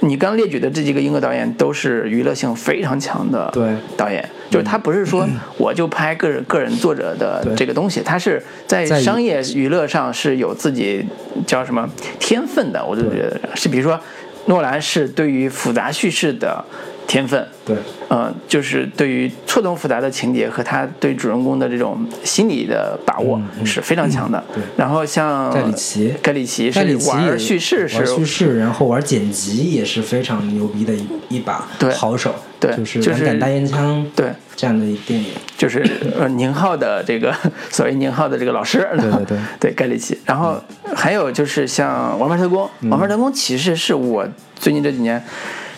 [0.00, 3.50] 你刚列举的这几个英国导演都是娱乐性非常强的
[3.96, 4.28] 导演？
[4.50, 5.26] 就是他不是说
[5.58, 11.04] 我就拍个人个人作者的这个东西，他是在商业娱乐上是有自己
[11.46, 11.88] 叫什么
[12.20, 13.98] 天分的，我就觉得是，比如说
[14.46, 16.64] 诺兰是对于复杂叙事的
[17.06, 17.76] 天分，对，
[18.08, 24.42] 呃，就是对于错综复杂的情节和他对主人公的这种心理的把握是非常强的。
[24.52, 24.62] 对。
[24.76, 26.14] 然后像盖里奇。
[26.22, 35.84] 盖里奇是玩叙事是玩叙事，然后玩剪辑也是非常牛逼的一一把对好手，对就是就是敢敢大烟枪对，这样的一电影，就是
[36.18, 37.32] 呃宁浩的这个
[37.70, 40.18] 所谓宁浩的这个老师，对对对对盖里奇。
[40.24, 40.60] 然后
[40.94, 42.90] 还有就是像《王牌特工》，嗯。
[42.90, 44.26] 王牌特工》其实是我
[44.58, 45.22] 最近这几年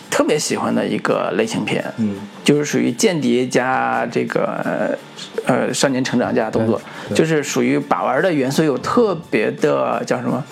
[0.09, 4.97] 特别喜欢的一个类型片，嗯，就是属于间谍加这个
[5.45, 6.81] 呃呃少年成长加动作，
[7.13, 10.43] 就是属于把玩的元素有特别的叫什么？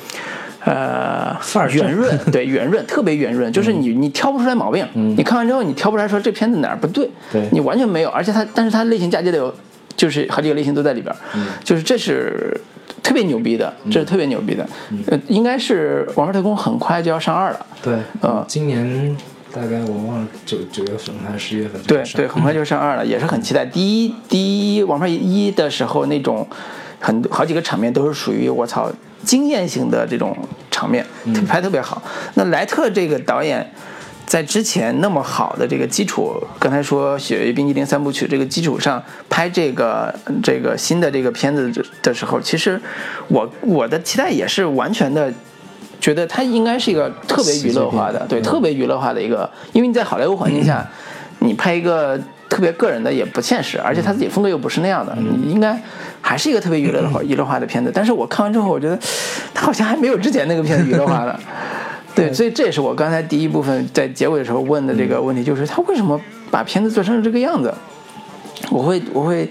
[0.66, 1.34] 呃
[1.72, 7.48] 圆润， 对圆润，特别圆润，就是你你挑不出来毛病，你看完之后你挑不出来说这片子哪儿不对，对。
[7.54, 9.54] 你完全没有，而且它但是它类型嫁接的有，
[9.96, 11.18] 就是好几个类型都在里边儿，
[11.64, 12.60] 就是这是
[13.02, 14.68] 特别牛逼的，这是特别牛逼的，
[15.06, 19.16] 呃，应该是《王牌特工》很快就要上二了，对，嗯今年
[19.54, 23.66] 大概我忘了九九月份还是十月份对对，很快就上二了，也是很期待。
[23.66, 26.48] 第一第一王牌一的时候，那种
[27.00, 28.92] 很好几个场面都是属于我操
[29.24, 30.38] 惊艳型的这种
[30.70, 31.06] 场面，
[31.48, 32.02] 拍特别好。
[32.36, 33.70] 那莱特这个导演。
[34.28, 41.72] 在之前那么好的这个基础，刚才说《雪域冰激凌三部曲》这个基础上拍这个这个新的这个片子
[42.04, 42.78] 的时候，其实
[43.30, 45.34] 我我的期待也是完全的
[46.00, 50.86] 觉得它应该是一个特别娱乐化的，对，特别娱乐化的一个，因为你在好莱坞环境下，
[51.40, 52.20] 你拍一个
[52.50, 55.80] 特别个人的也不现实，而且他自己风格又不是那样的，你应该
[56.22, 57.92] 还是一个特别娱乐的娱乐化的片子。
[57.94, 58.98] 但是我看完之后，我觉得
[59.54, 61.38] 他好像还没有之前那个片子娱乐化的。
[62.16, 66.20] 对，所以这也是我刚才第一部分在结尾的时候问的这个问题，就是他为什么
[66.50, 67.72] 把片子做成这个样子？
[68.72, 69.48] 我会，我会，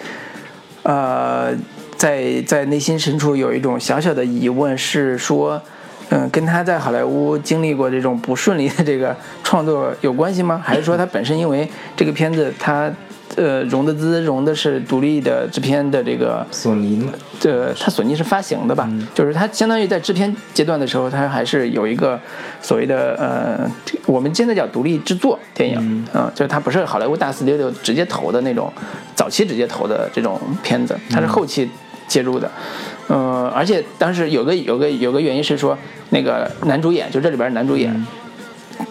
[0.83, 1.55] 呃，
[1.97, 5.63] 在在内心深处有一种小小的疑问，是说，
[6.11, 10.61] 嗯，跟他在好莱坞经历过这种不顺利的这个创作有关系吗？
[10.65, 12.91] 还是说他本身因为这个片子他
[13.35, 18.89] 呃融的资融的是独立的制片的这个索尼嘛，这他索尼是发行的吧？
[19.15, 22.19] 就是他相当于在制片阶段的时候，他还是有一个
[22.63, 23.71] 所谓的呃，
[24.07, 28.73] 我们现在叫独立制作电影，嗯、就是他不是好莱坞大 studio 直接投的那种，
[29.17, 31.69] 早期直接投的这种片子，他是后期
[32.07, 32.47] 介入的。
[32.47, 35.77] 嗯、而且当时有个有个有个原因是说，
[36.11, 38.07] 那个男主演就这里边男主演，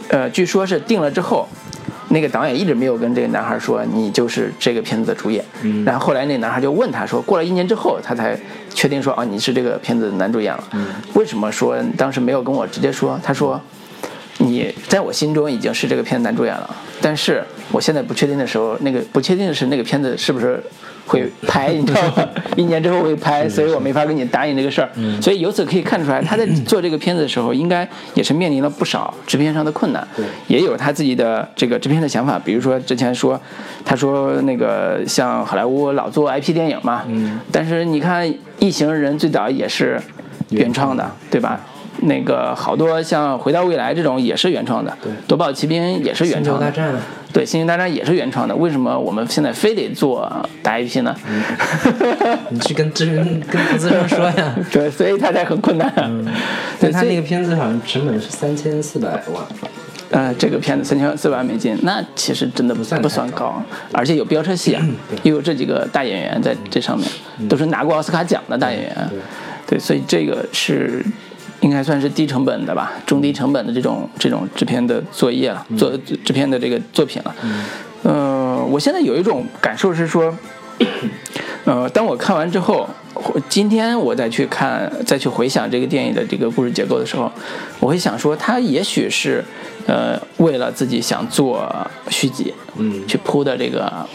[0.09, 1.47] 呃，据说是定了之后，
[2.09, 5.43] 那个导演一直没有跟这个男孩说你就是这个片子的主演。
[5.85, 8.37] 然后后来那男孩就问他说，过了一年之后，他才
[8.73, 10.63] 确定说啊你是这个片子的男主演了。
[11.13, 13.19] 为什么说当时没有跟我直接说？
[13.23, 13.59] 他说。
[14.37, 17.41] 你在我心中已经是这个片子男主演了，但是
[17.71, 20.61] 我现在不确定的时候，那个不确定的是那个片子是不是
[21.07, 22.29] 会拍，你知道吗？
[22.55, 24.89] 一年之后会拍，所以我没法跟你答应这个事儿。
[25.21, 30.07] 所以由此可以看出来，他在做这个片子的时候，应该也是面临了不少制片上的困难，
[30.47, 32.39] 也有他自己的这个制片的想法。
[32.39, 33.39] 比如说之前说，
[33.83, 37.03] 他说那个像好莱坞老做 IP 电影嘛，
[37.51, 38.27] 但是你看
[38.59, 39.99] 《异形人》最早也是
[40.49, 41.59] 原创的，对吧？
[42.01, 47.01] 那个好多像《回到未来》这种也是原创的，对夺宝奇兵》也是原创的，星球大战，
[47.33, 48.55] 对，《星球大战》也是原创的。
[48.55, 50.31] 为什么我们现在非得做
[50.61, 51.15] 大 IP 呢？
[52.49, 54.55] 你去跟制跟投资人说呀。
[54.71, 55.91] 对，所以他才很困难。
[56.79, 59.45] 对，但他那个片子好像成本是三千四百万，
[60.11, 64.85] 呃，这个片子三千四百万美金，那其实真的不算不算高，而且有飙车戏啊，
[65.23, 67.09] 又有这几个大演员在这上面，
[67.49, 69.09] 都是拿过奥斯卡奖的大演员。
[69.67, 71.03] 对，所以这个是
[71.65, 77.35] 应该算是低成本的吧，中低成本的这种这种制片的作业了，做制片的这个作品了。
[78.03, 80.33] 嗯、我现在有一种感受是说。
[81.65, 82.87] 呃，当我看完之后，
[83.49, 87.31] 今天我再去看、再去回想这个电影的这个故事结构的时候，
[87.79, 89.43] 我会想说，他也许是
[89.87, 91.67] 呃为了自己想做
[92.09, 94.07] 续集，嗯去铺的这个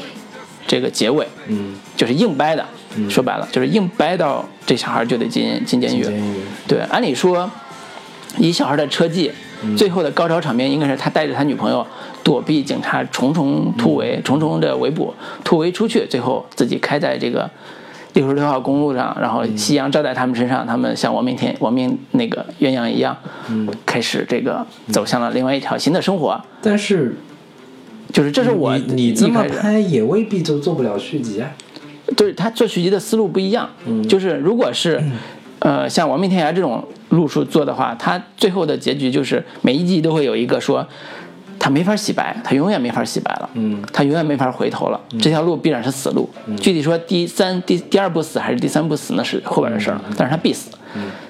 [0.70, 2.64] 这个结尾，嗯，就是硬掰的。
[3.08, 6.02] 说白了，就是硬掰到这小孩就得进进监狱。
[6.04, 6.34] 监狱
[6.68, 7.50] 对，按理说，
[8.38, 9.32] 以小孩的车技，
[9.76, 11.84] 最后的高潮场面应该是他带着他女朋友
[12.22, 15.12] 躲避警察重重突围、重重的围捕，
[15.42, 17.50] 突围出去，最后自己开在这个
[18.12, 23.16] 六十六号公路上，然后夕阳照在他们身上，他们像亡命天、亡命那个鸳鸯一样，
[23.84, 26.40] 开始这个走向了另外一条新的生活。
[26.62, 27.16] 但是
[28.12, 31.50] 就是这是我你你这么拍也未必就做不了续集啊。
[32.16, 35.00] 对他做续集的思路不一样，嗯就是如果是，
[35.60, 40.84] 呃，像《亡命天涯》这种路数做的话，他最后的结局就是每一季都会有一个说，
[41.58, 46.28] 他没法洗白，他永远没法洗白了，嗯他永远没法回头了，这条路必然是死路。
[46.56, 50.70] 具体说第三、第第二部死还是第三部死那是后边的事儿，但是他必死。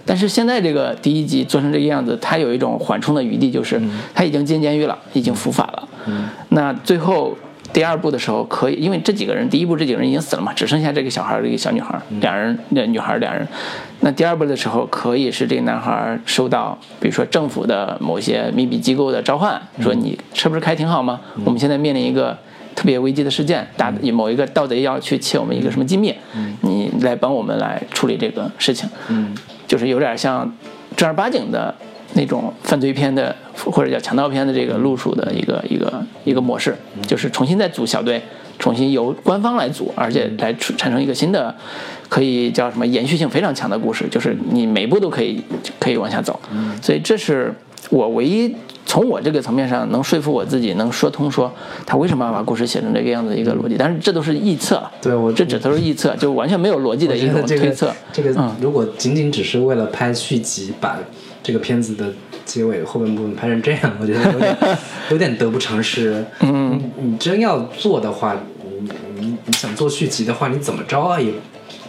[0.04, 3.80] 但是现在这个第一集做成这个样子，他有一种缓冲的余地，就是
[4.14, 5.88] 他已经进监狱了，已经伏法了。
[6.50, 7.36] 那最后
[7.72, 13.46] 第二部的时候，可以，因为这几个人，第一部这几个人已经死了嘛，只剩下这个小孩儿，这个小女孩儿，两人，那女孩儿两人。
[14.00, 21.20] 那第二部的时候，可以是这个男孩儿收到，比如说政府的某些秘密机构的召唤，说你车不是开挺好吗？
[21.44, 22.36] 我们现在面临一个。
[22.72, 26.14] 特别危机的事件，大某一个盗贼要去窃我们一个什么机密，
[26.62, 29.34] 你来帮我们来处理这个事情，嗯
[29.70, 30.52] 就是有点像
[30.96, 31.72] 正儿八经的
[32.14, 38.20] 那种犯罪片的或者叫强盗片的这个路数的一个一个一个模式，就是重新再组小队，
[38.58, 41.54] 重新由官方来组，而且来产生一个新的，
[42.08, 45.40] 可以叫什么延续性非常强的故事，就是你每一步都可以
[45.78, 46.40] 可以往下走，
[46.82, 47.54] 所以这是
[47.90, 48.52] 我唯一。
[48.86, 51.52] 从我这个层面上能说服我自己，能说通说
[51.86, 57.94] 他为什么要把故事写成这个样子一个逻辑，但是这都是臆测，对我这只都是臆测，就完全没有逻辑的一个种推测。
[58.12, 60.98] 这个嗯如果仅仅只是为了拍续集，把
[61.42, 62.12] 这个片子的
[62.44, 64.56] 结尾后半部分拍成这样，我觉得有点
[65.10, 66.24] 有点得不偿失。
[66.40, 68.36] 嗯，你真要做的话，
[68.80, 71.32] 你你你想做续集的话，你怎么着啊也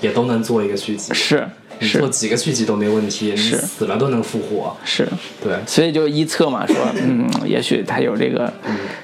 [0.01, 1.13] 也都能做一个续集。
[1.13, 1.49] 是是
[1.81, 4.77] 你做几个续集都没问题，你是死了都能复活。
[4.85, 5.07] 是，
[5.43, 8.53] 对，所以就臆测嘛，说 嗯，也许他有这个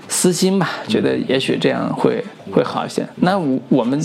[0.08, 3.06] 私心吧，觉得也许这样会会好一些。
[3.16, 4.00] 那我我们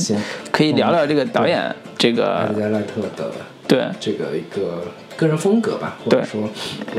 [0.50, 3.32] 可以聊聊这个导演这艾个德加赖特的
[3.68, 4.84] 对这个一个
[5.16, 6.48] 个人风格吧，或者说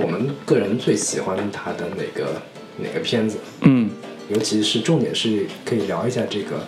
[0.02, 2.42] 我们个人最喜欢他的哪个
[2.78, 3.38] 哪个片子。
[3.62, 3.90] 嗯
[4.30, 6.56] 尤其是重点是可以聊一下这个《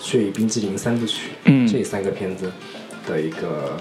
[0.00, 2.50] 血与冰激凌》三部曲，嗯这三个片子
[3.08, 3.76] 的一个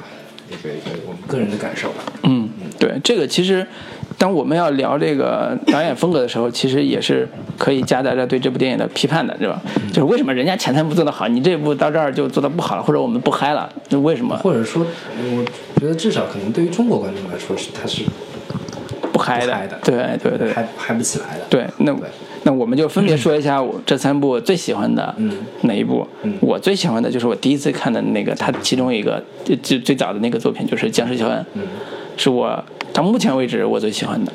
[0.52, 2.04] 一个一个我们个人的感受吧。
[2.24, 3.66] 嗯，对，这个其实
[4.18, 7.28] 当我们要聊这个导演风格的时候，其实也是
[7.58, 9.62] 可以夹杂着对这部电影的批判的，对吧？
[9.90, 14.86] 就是为什么人家前三部做得好，你这部到这儿就做得不好了，或者我们不嗨了，就为什么或者说，
[15.18, 15.46] 我
[15.80, 18.31] 觉得至少可能对于中国观众来说是他是不
[19.22, 19.80] 嗨的？
[19.84, 21.46] 对对对嗨嗨不起来的。
[21.50, 22.08] 对，那对
[22.44, 26.08] 那我们就分别说一下我这三部最喜欢的嗯哪一部。
[26.24, 31.62] 嗯我最喜欢的就是我第一次看的那个，他其中一个最最最早的那个作品就是《僵尸肖恩》，嗯
[32.18, 34.32] 是我到目前为止我最喜欢的。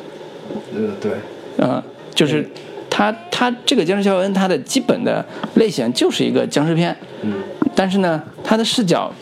[0.75, 1.13] 呃，对，
[1.59, 1.83] 嗯，
[2.15, 2.49] 就是
[2.89, 5.25] 他他这个僵尸肖恩，他的基本的
[5.55, 7.35] 类型就是一个僵尸片，嗯
[7.75, 9.13] 但是呢，他的视角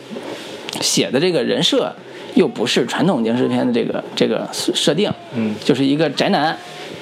[0.80, 1.92] 写的这个人设
[2.34, 5.54] 又不是传统僵尸片的这个这个设设定，嗯。
[5.64, 6.56] 就是一个宅男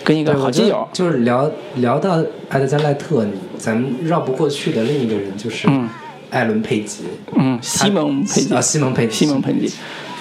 [0.05, 3.27] 跟一个好基友，就是聊聊到埃德加赖特，
[3.59, 5.89] 咱们绕不过去的另一个人就是嗯。
[6.31, 7.05] 艾伦佩吉。
[7.37, 8.55] 嗯，西蒙佩吉。
[8.55, 9.75] 啊，西蒙佩吉，西蒙佩吉，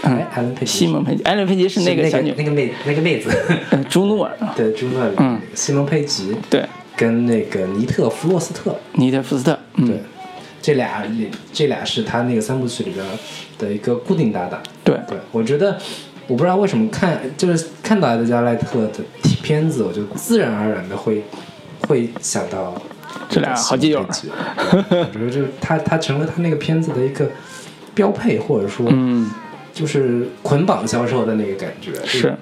[0.03, 3.30] 嗯哎，艾伦佩吉，西蒙佩吉，艾伦佩吉是那个那小女，那个妹那个妹子，
[3.70, 6.66] 呃，朱诺 对，朱诺尔，嗯，西蒙佩吉对，
[6.97, 9.88] 跟那个尼特弗洛斯特，尼特弗斯特，嗯。
[9.88, 10.01] 对，，
[10.62, 11.03] 这俩
[11.51, 13.05] 这俩是他那个三部曲里边
[13.57, 14.62] 的一个固定搭档。
[14.84, 15.78] 对，对，我觉得
[16.28, 18.99] 我不知道为什么看就是看到艾德加赖特的
[19.41, 21.24] 片子，我就自然而然的会
[21.88, 22.80] 会想到
[23.28, 27.30] 这俩好基友我觉得就是他他成了他那个片子的一个
[27.93, 29.30] 标配，或者说嗯，
[29.74, 31.91] 就是捆绑销售的那个感觉。
[32.05, 32.36] 是，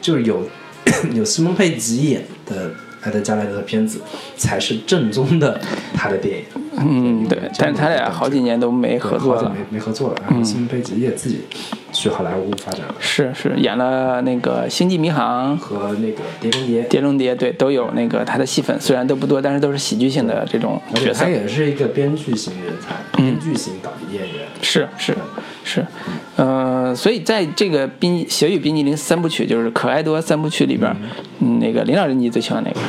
[0.00, 0.46] 就是有
[1.14, 2.70] 有西蒙佩吉演的
[3.02, 4.00] 艾德加莱特的片子，
[4.36, 5.60] 才是正宗的
[5.94, 6.44] 他的电影。
[6.76, 9.50] 嗯，对，但是他俩好几年都没合作了。
[9.50, 10.16] 没没合作了。
[10.26, 11.40] 然后西蒙佩吉也自己
[11.92, 16.82] 去好莱坞发展了，是是，演了那个《星际迷航》《和那个碟中谍。
[16.82, 21.30] 碟中谍》，对，都有那个他的戏份，虽然都不多，但是都是喜剧性的这种角色他。
[21.30, 24.46] 也是一个编剧型人才，编剧型导演员。
[24.60, 25.16] 是是
[25.62, 25.86] 是，
[26.36, 30.94] 呃，所以在这个冰《血与冰激凌》三部曲，就是可爱多三部曲里边，
[31.38, 32.80] 嗯，那个林老师你最喜欢哪个？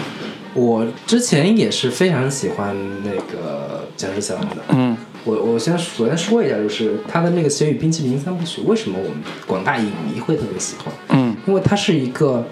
[0.56, 4.58] 我之前也是非常喜欢那个僵尸小羊的。
[4.70, 10.93] 嗯我我先首先说一下，就是他的那个《血与冰淇淋三部曲》，为什么我们广大影迷会特别喜欢？
[11.10, 12.45] 嗯因为他是一个，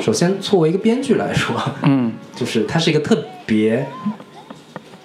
[0.00, 3.84] 首先作为一个编剧来说，嗯就是他是一个特别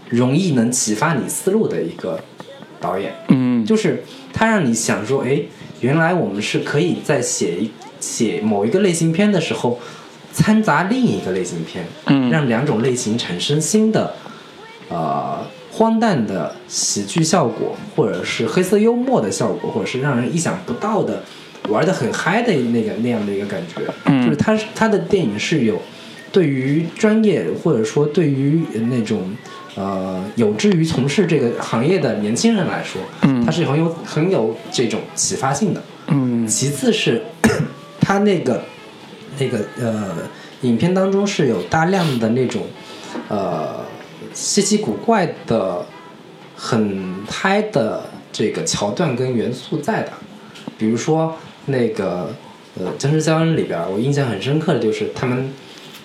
[0.10, 2.20] 容易能启发你思路的一个
[2.80, 3.12] 导演。
[3.30, 5.42] 嗯，就是他让你想说，哎，
[5.82, 9.80] 原来我们是可以在写一写某一个类型片的时候，
[10.38, 14.14] 掺杂另一个类型片，嗯让两种类型产生新的，
[14.88, 15.40] 呃，
[15.72, 21.24] 荒诞的喜剧效果，或者是黑色幽默的效果，或者是让人意想不到的
[21.70, 23.82] 玩的很嗨的那个那样的一个感觉。
[24.06, 25.82] 嗯就是他他的电影是有
[26.32, 29.36] 对于专业或者说对于那种
[29.76, 35.82] 呃有志于从事这个行业的年轻人来说，嗯它是很有很有这种启发性的。
[36.10, 37.22] 嗯其次是
[38.00, 38.64] 他那个
[39.40, 40.16] 那个呃，
[40.62, 42.64] 影片当中是有大量的那种
[43.30, 43.86] 呃
[44.34, 45.86] 稀奇古怪的、
[46.56, 50.12] 很嗨的这个桥段跟元素在的，
[50.78, 51.36] 比如说
[51.66, 52.34] 那个
[52.80, 55.52] 呃《僵尸肖恩》里边，我印象很深刻的就是他们。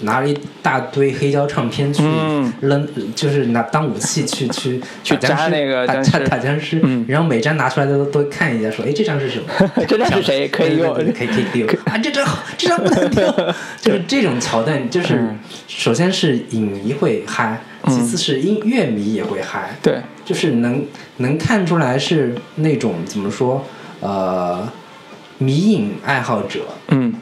[0.02, 2.52] 拿了一大堆黑胶唱片去嗯。
[2.60, 7.04] 扔，就是拿当武器去去 去扎那个打打打僵尸，嗯。
[7.08, 9.46] 然后每张拿出来的都都看一下，说，哎，这张是什么？
[9.88, 10.48] 这张是谁？
[10.52, 11.96] 可以用可以可以可以啊！
[11.98, 12.26] 这张
[12.56, 13.30] 这张不能丢，
[13.80, 15.38] 就是这种桥段，就是嗯。
[15.68, 20.84] 首先是影迷会嗨，其次是音乐迷也会嗨，对，就是能
[21.16, 23.64] 能看出来是那种怎么说，
[24.00, 24.68] 呃，
[25.38, 27.12] 迷影爱好者嗯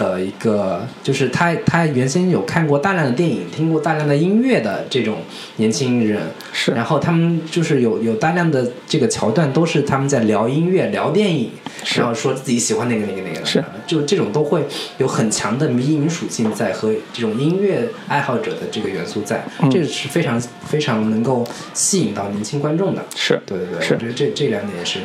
[0.00, 5.18] 的一个，就是他他原先有看过大量的电影，听过大量的音乐的这种
[5.56, 6.22] 年轻人，
[6.54, 6.72] 是。
[6.72, 11.50] 然后他们就是有有大量的这个桥段都是他们在聊音乐、聊电影，
[11.84, 12.00] 是。
[12.00, 13.62] 然后说自己喜欢那个那个那个的，是。
[13.86, 14.64] 就这种都会
[14.96, 19.70] 有很强的迷影属性在和这种音乐爱好者的这个元素在，嗯。
[19.70, 23.04] 这个是非常非常能够吸引到年轻观众的。
[23.14, 23.38] 是。
[23.44, 25.00] 对对对，我觉得这这两点也是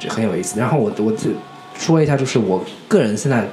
[0.00, 0.58] 这很有意思。
[0.58, 1.32] 然后我我自
[1.78, 3.46] 说一下，就是我个人现在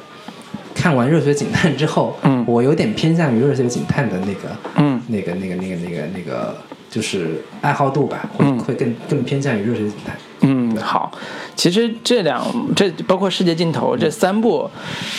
[0.80, 2.42] 看完《热血警探》之后，嗯。
[2.48, 4.40] 我有点偏向于《热血警探》的那个
[4.78, 5.02] 嗯。
[5.10, 6.56] 那个、那个、那个、那个、那个，
[6.90, 8.58] 就是爱好度吧，会、嗯。
[8.60, 10.16] 会更更偏向于《热血警探》。
[10.42, 11.12] 嗯，好。
[11.54, 12.42] 其实这两
[12.74, 14.72] 这包括《世界尽头》这三部，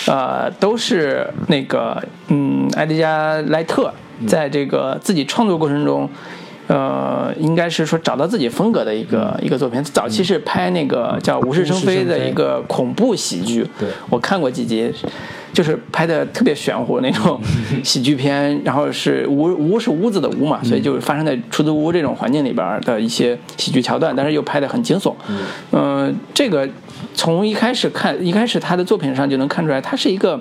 [0.06, 3.92] 呃，都是那个嗯，埃迪加·莱特
[4.26, 6.08] 在这个自己创作过程中。
[6.68, 9.82] 呃，应该是说找到自己风格的一个、一个作品。
[9.82, 13.88] 早期是拍那个叫《无事生非》的一个恐怖喜剧，对。
[14.08, 14.88] 我看过几集，
[15.52, 17.40] 就是拍的特别玄乎那种
[17.82, 25.14] 喜剧片，然后是屋屋是屋子的屋嘛，所以就是发生在出租屋这种环境里边的一些喜剧桥段，但是又拍的很惊悚。
[25.72, 26.68] 嗯、这个
[27.14, 30.40] 从一开始看，一开始他的作品上就能看出来，他是一个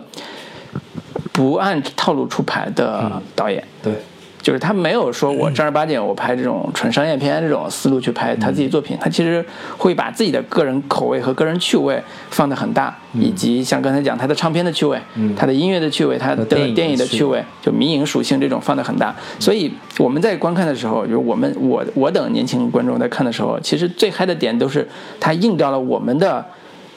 [1.31, 3.63] 不按套路出牌的导演。
[3.81, 3.93] 对，
[4.41, 9.43] 就是他没有说我正儿八经我拍这种纯商业片这种思路去拍他自己作品，他其实
[9.77, 14.99] 会把自己的个人口味和个人趣味放得很大，以及像刚才讲他的唱片的趣味，
[15.35, 19.15] 他的音乐的趣味，他的电影的趣趣味，就民营属性这种放得很大。
[19.39, 24.87] 所以我们在观看的时候，就是我们我我等年轻观众在看的时候，其实最嗨的点都是
[25.19, 26.45] 他映照了我们的。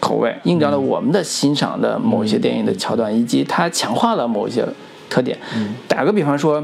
[0.02, 4.66] 口味映照了我们的欣赏的某一些电影的桥段，以及它强化了某一些
[5.08, 5.38] 特点。
[5.86, 6.60] 打个比方说，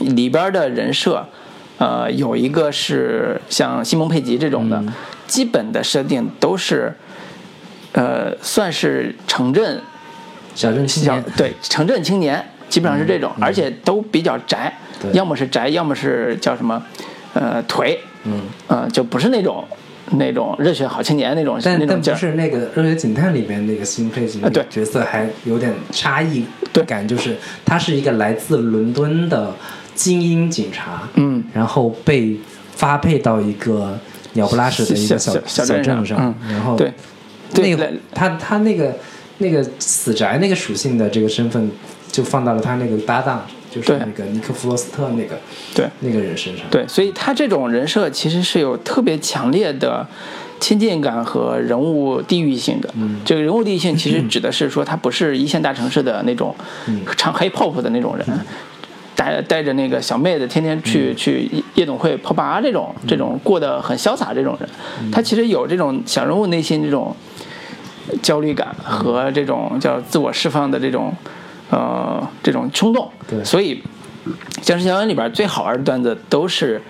[0.00, 1.26] 里边的人设，
[1.78, 4.82] 呃，有一个是像西蒙佩吉这种的，
[5.26, 6.94] 基本的设定都是，
[7.92, 9.80] 呃，算是城镇
[10.54, 14.76] 小镇青年，对城镇青年，基本上是这种，而且都比较宅，
[15.12, 16.82] 要么是宅，要么是叫什么，
[17.34, 19.64] 呃，颓，嗯，呃，就不是那种
[20.12, 22.16] 那种热血好青年那种但但不那种劲儿。
[22.16, 24.64] 是那个《热血警探》里面那个新配角那啊对。
[24.68, 26.84] 角色还有点差异对。
[26.84, 29.52] 感，就是他是一个来自伦敦的
[29.94, 32.36] 精英警察，嗯，然后被
[32.74, 33.98] 发配到一个
[34.32, 36.52] 鸟不拉屎的一个小小镇上嗯。
[36.52, 36.92] 然后对。
[37.52, 38.92] 对那个他他那个
[39.38, 41.70] 那个死宅那个属性的这个身份，
[42.10, 45.38] 就放到了他那个搭档，就是那个尼克弗罗斯特那个
[45.72, 45.88] 对。
[46.00, 50.04] 那个人身上，对，所以他这种人设其实是有特别强烈的
[50.58, 52.90] 亲近感和人物地域性的。
[52.96, 56.52] 嗯，这个人物地域性其实 指的是说他不是一线大城市的那种
[57.16, 58.26] 唱 hip hop 的那种人。
[59.14, 64.68] 带带着那个小妹子天天去、去夜夜总会泡吧这种这种过得很潇洒这种人，
[65.10, 67.14] 他其实有这种小人物内心这种
[68.22, 71.12] 焦虑感和这种叫自我释放的这种
[71.70, 73.10] 呃这种冲动。
[73.28, 73.42] 对。
[73.44, 73.82] 所以
[74.62, 76.80] 《僵尸肖恩》里边最好玩的段子都是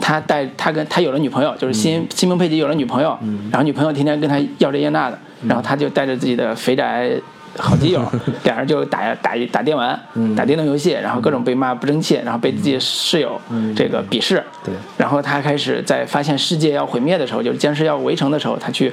[0.00, 3.18] 他带他跟他有了女朋友，就是新新蒙佩吉有了女朋友，
[3.50, 7.10] 然后女朋友天天跟他要这要那的，然后他就带着自己的肥宅
[7.58, 8.02] 好基友，
[8.44, 10.34] 俩人就打打打电玩，嗯。
[10.34, 13.40] 打电动游戏，然后各种被骂不争气，然后被自己的室友
[13.74, 14.72] 这个鄙视，对。
[14.96, 18.92] 然后他开始在发现世界要毁灭的时候，就是僵尸要围城的时候，他去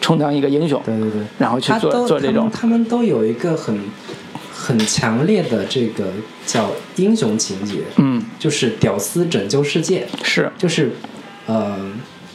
[0.00, 3.80] 充当一个英雄，对对对，然后去做做这种他们，他们都有一个很
[4.52, 6.06] 很强烈的这个
[6.46, 10.92] 叫英雄情节，嗯，就是屌丝拯救世界，是，就是
[11.46, 11.76] 呃，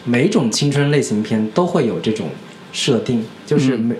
[0.04, 2.28] 每种青春类型片都会有这种
[2.74, 3.80] 设定，就是嗯。
[3.82, 3.96] 每、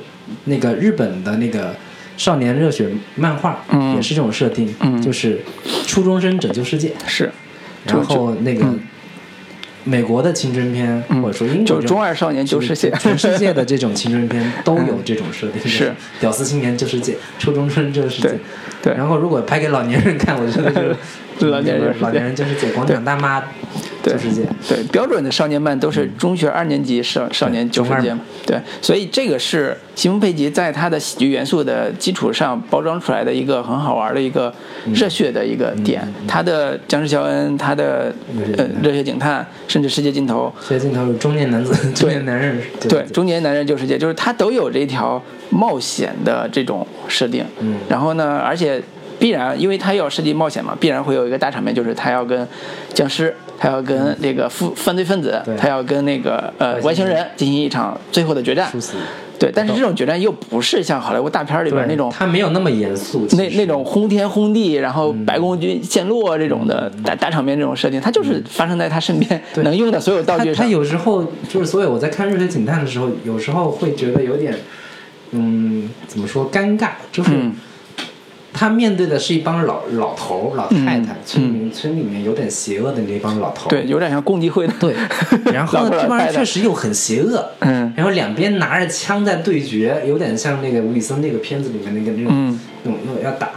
[0.46, 1.76] 那个日本的那个
[2.18, 3.96] 少年热血漫画、嗯。
[3.96, 5.02] 也是这种设定，嗯。
[5.02, 5.40] 就是
[5.86, 7.32] 初中生拯救世界，是，
[7.86, 8.64] 然后那个。
[8.66, 8.80] 嗯。
[9.86, 11.22] 美国的青春片，嗯。
[11.22, 12.90] 或者说英国就这种中二少年救世界。
[12.90, 15.94] 就是全世界的这种青春片 都有这种设定，是。
[16.20, 18.38] 屌丝青年救世界，初中生救世界
[18.82, 18.94] 对。
[18.94, 20.96] 然后如果拍给老年人看，我觉得就是
[21.52, 23.42] 老年人老年人就是解，广场大妈
[24.02, 24.14] 对。
[24.14, 24.44] 救世界。
[24.68, 28.16] 对，标准的少年漫都是中学二年级少少年救世界
[28.46, 34.54] 对，所以这个是西蒙佩吉在他的喜剧元素的基础上包装出来的一个很好玩的一个
[34.94, 36.02] 热血的一个点。
[36.28, 38.14] 他的僵尸肖恩，他的
[38.58, 42.58] 呃热血警探甚至世界尽头，世界尽头有中年男子、中年男人。
[42.88, 47.44] 对中年男人救世界，就是他都有这条冒险的这种设定。
[47.60, 47.76] 嗯。
[47.90, 48.82] 然后呢，而且
[49.18, 52.48] 必然，因为他要设计冒险嘛，必然会有一个大场面，就是他要跟
[52.94, 57.26] 僵尸，他要跟那个犯犯罪分子他要跟那个呃外星人。
[57.36, 58.72] 进行一场最后的决战。
[59.40, 62.12] 对，但是这种决战又不是像好莱坞大片里边那种。
[62.12, 65.26] 他没有那么严肃，那那种轰天轰地，然后嗯。
[65.26, 70.70] 白宫军陷落这种的大大场面这种设定，它就是发生在他身边能用的所有道他他具上。
[70.70, 74.54] 有时候就是，所以我在看《热血警探》的时候，有时候会觉得有点，
[75.32, 77.54] 嗯，怎么说尴尬，就是嗯
[78.52, 83.70] 他面对的是一帮老老头、老太太，嗯村民村里面有点邪恶的那帮老头。
[83.70, 84.74] 对，有点像共济会的。
[84.80, 84.94] 对，
[85.54, 93.52] 然后这帮人确实又很邪恶，嗯然后两边拿着枪在对决，有点像那个吴宇森那个片子里面那个那种、嗯那种那种要打。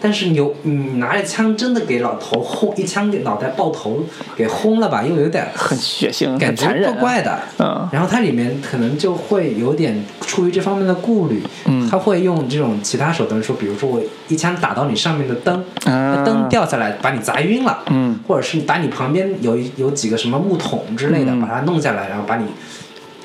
[0.00, 4.04] 但是有你拿着枪真的给老头轰一枪给脑袋爆头
[4.36, 7.38] 给轰了吧，又有点很血腥，感觉怪怪的。
[7.58, 7.88] 嗯。
[7.92, 11.88] 然后它里面可能就会有点出于这方面的顾虑，嗯。
[11.88, 18.18] 他会用这种其他手段说，比如说我一枪打到你上面的灯，灯掉下来把你砸晕了，嗯。
[18.26, 21.40] 或者是把你旁边有一有几个什么木桶之类的，嗯。
[21.40, 22.44] 把它弄下来，然后把你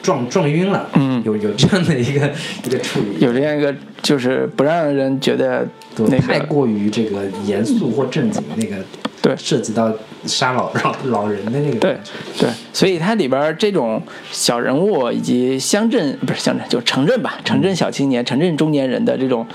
[0.01, 1.21] 撞撞晕了，嗯。
[1.23, 2.29] 有有这样的一个
[2.65, 8.77] 一个处理，有这样一个，就是不让人觉得那个太过于这个严肃或正经，那个
[9.21, 9.35] 对。
[9.37, 9.93] 涉及到
[10.25, 11.95] 杀老 老老人的那个对，
[12.39, 19.45] 对，所以它里边这种小人物以及乡镇不是乡镇，就城镇吧，城镇小青年、城镇中年人的这种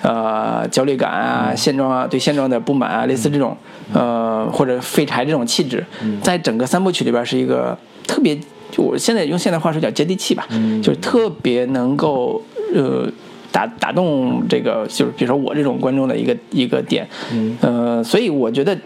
[0.00, 3.54] 呃焦虑感啊、现状啊、对现状的不满啊，类似这种
[3.92, 5.84] 呃或者废柴这种气质，
[6.22, 7.76] 在整个三部曲里边是一个
[8.06, 8.38] 特别，
[8.70, 10.46] 就我现在用现代话说叫接地气吧，
[10.82, 12.42] 就是特别能够
[12.74, 13.10] 呃。
[13.52, 18.78] 打打动这个就是比如说我这种观众的一个一个点，嗯呃，所以我觉得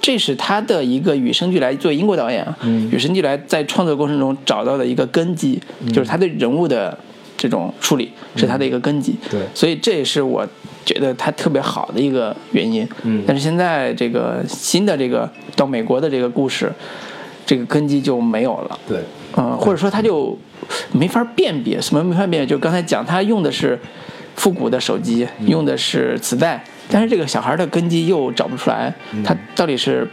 [0.00, 6.98] 这是他的一个与生俱来，作为英国导演啊，嗯与生俱来在创作过程中找到的一个根基，就是他对人物的
[7.36, 9.14] 这种处理是他的一个根基。
[9.30, 10.48] 对所以这也是我
[10.86, 12.88] 觉得他特别好的一个原因。
[13.02, 16.72] 嗯但是现在这个新的这个到美国的这个故事，
[17.44, 18.78] 这个根基就没有了。
[18.88, 19.00] 对，
[19.36, 20.36] 嗯，或者说他就
[20.92, 22.46] 没法辨别，什么没法辨别？
[22.46, 23.78] 就刚才讲，他用的是
[24.34, 30.08] 复古的手机，嗯用的是磁带，但是这个小孩的根基又找不出来，嗯他到底是。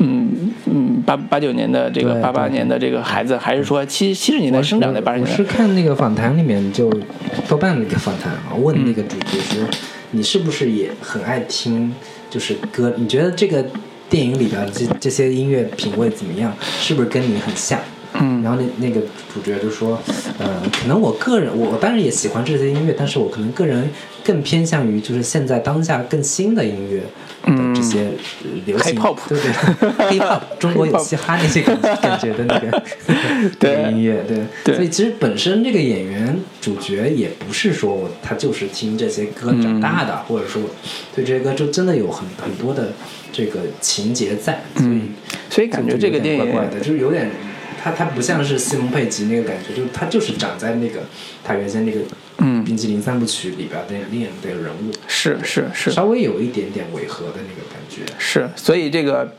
[0.00, 5.32] 嗯嗯，八八九年的这个对八八年的这个孩子，还是说七七十年代生长的八十我年代？
[5.32, 6.88] 我是看那个访谈里面就
[7.48, 9.64] 豆瓣的一个访谈啊，问那个主角说，
[10.12, 11.92] 你是不是也很爱听
[12.30, 12.94] 就是歌？
[12.96, 13.64] 你觉得这个
[14.08, 16.54] 电影里边这这些音乐品味怎么样？
[16.62, 17.80] 是不是跟你很像？
[18.20, 18.42] 嗯。
[18.42, 19.00] 然后那那个
[19.32, 20.00] 主角就说，
[20.38, 23.88] 呃，可能我个人，我当然也喜欢这些音乐，但是我可能个人
[24.24, 27.02] 更偏向于就是现在当下更新的音乐
[27.46, 27.74] 嗯。
[27.74, 28.10] 这些
[28.42, 32.82] 呃流行 Hip-hop 对对，hip-hop， 中国有嘻哈那些感感觉的那个
[33.60, 34.74] 对音乐，对，对。
[34.74, 40.62] 所以其实本身这个演员主角也不是说我他就是听这些歌长大的，或者说
[41.14, 42.92] 对这些歌就真的有很很多的
[43.32, 45.08] 这个情节在，所以嗯。
[45.50, 47.30] 所以感觉这个电影怪怪的，就是有点，
[47.82, 51.00] 他他不像是西蒙佩吉那个感觉，就是他就是长在那个
[51.44, 52.00] 他原先那个
[52.38, 58.02] 嗯冰淇淋三部曲里边的那样的人物，是是是稍微有一点点违和的那个感觉。
[58.18, 59.32] 是，所以这个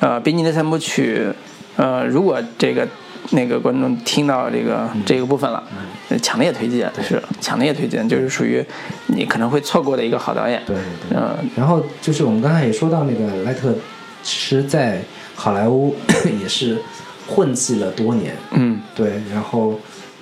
[0.00, 1.28] 呃，冰激凌三部曲，
[1.76, 2.86] 呃，如果这个
[3.30, 5.62] 那个观众听到这个、这个部分了，
[6.10, 8.62] 呃强烈推荐，是强烈推荐，就是属于
[9.06, 10.62] 你可能会错过的一个好导演。
[10.66, 11.18] 对对对。
[11.18, 13.74] 嗯、然后就是我们刚才也说到那个莱特，
[14.22, 15.00] 其实在
[15.34, 15.96] 好莱坞
[16.42, 16.78] 也是
[17.26, 18.80] 混迹了多年，嗯。
[18.94, 19.78] 对，然后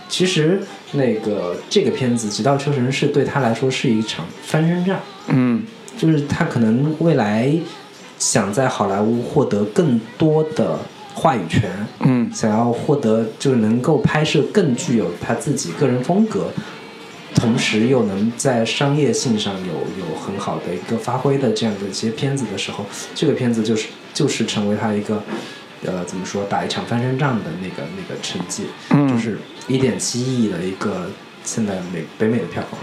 [0.09, 0.61] 其实
[0.93, 5.63] 那个这个片子《极道车神》是对他来说是一场翻身仗，嗯。
[5.99, 7.55] 就是他可能未来
[8.19, 10.79] 想在好莱坞获得更多的
[11.15, 11.71] 话语权，
[12.01, 12.31] 嗯。
[12.33, 16.47] 想要获得就是能够拍摄更具有他自己个人风格，
[17.35, 22.85] 同时又能在商业性上有有很好的一个发挥的这样的一些片子的时候，
[23.15, 25.23] 这个片子就是就是成为他一个
[25.85, 29.09] 呃怎么说打一场翻身仗的那个那个成绩，嗯。
[29.09, 29.39] 就是
[29.69, 31.11] 一点七亿的一个
[31.45, 32.79] 现在美北美的票房，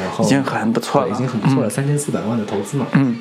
[0.00, 3.18] 然后已经很不错了已经很不错了，三千四百万的投资嘛，嗯。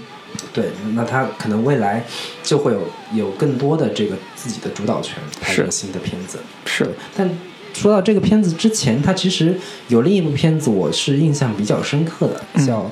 [0.52, 2.04] 对，那他可能未来
[2.41, 2.82] 就会有
[3.14, 6.40] 有更多的这个自己的主导权，拍一个新的片子。
[6.66, 7.30] 是对，但
[7.74, 9.56] 说到这个片子之前，他其实
[9.90, 12.82] 有另一部片子，我是印象比较深刻的，叫《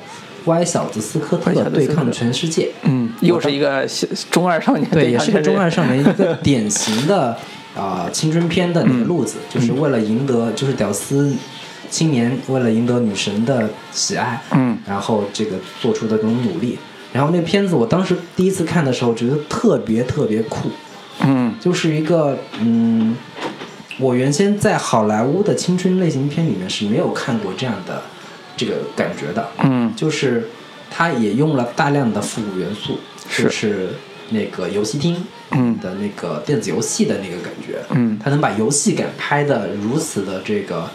[0.46, 2.64] 歪小子斯科特对抗全世界》。
[2.84, 7.36] 嗯，又是一个小中二少年对，也是个中二少少年，一个典型的
[7.76, 11.34] 啊、青春片的那个路子，就是为了赢得，就是屌丝
[11.88, 14.76] 青年为了赢得女神的喜爱，嗯。
[14.86, 16.78] 然后这个做出的这种努力。
[17.12, 20.70] 然后那片子我当时第一次看的时候，觉得特别特别酷，
[21.20, 21.54] 嗯。
[21.60, 23.16] 就是一个嗯，
[23.98, 28.02] 我原先在好莱坞的青春类型片里面是没有看过这样的
[28.56, 29.92] 这个感觉的，嗯。
[29.96, 30.48] 就是
[30.90, 32.98] 它也用了大量的复古元素，
[33.28, 33.44] 是。
[33.44, 33.88] 就是
[34.30, 35.78] 那个游戏厅嗯。
[35.80, 38.18] 的那个电子游戏的那个感觉，嗯。
[38.22, 40.88] 它能把游戏感拍的如此的这个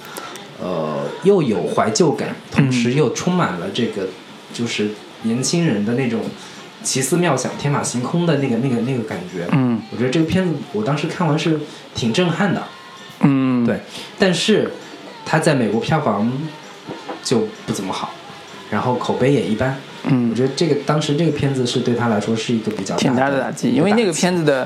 [0.62, 4.08] 呃又有怀旧感，同时又充满了这个
[4.54, 4.90] 就是
[5.24, 6.22] 年轻人的那种
[6.84, 9.82] 奇思妙想、天马行空的那个那个那个感觉，嗯。
[9.92, 11.60] 我觉得这个片子我当时看完是
[11.94, 12.64] 挺震撼的，
[13.22, 13.80] 嗯，对，
[14.18, 14.72] 但是
[15.26, 16.32] 它在美国票房
[17.28, 18.10] 就不怎么好，
[18.70, 19.76] 然后口碑也一般。
[20.06, 20.30] 嗯。
[20.32, 24.66] 我觉得这个当时这个片子是对他来说是一个比较挺大大的打击，因为那个片子的，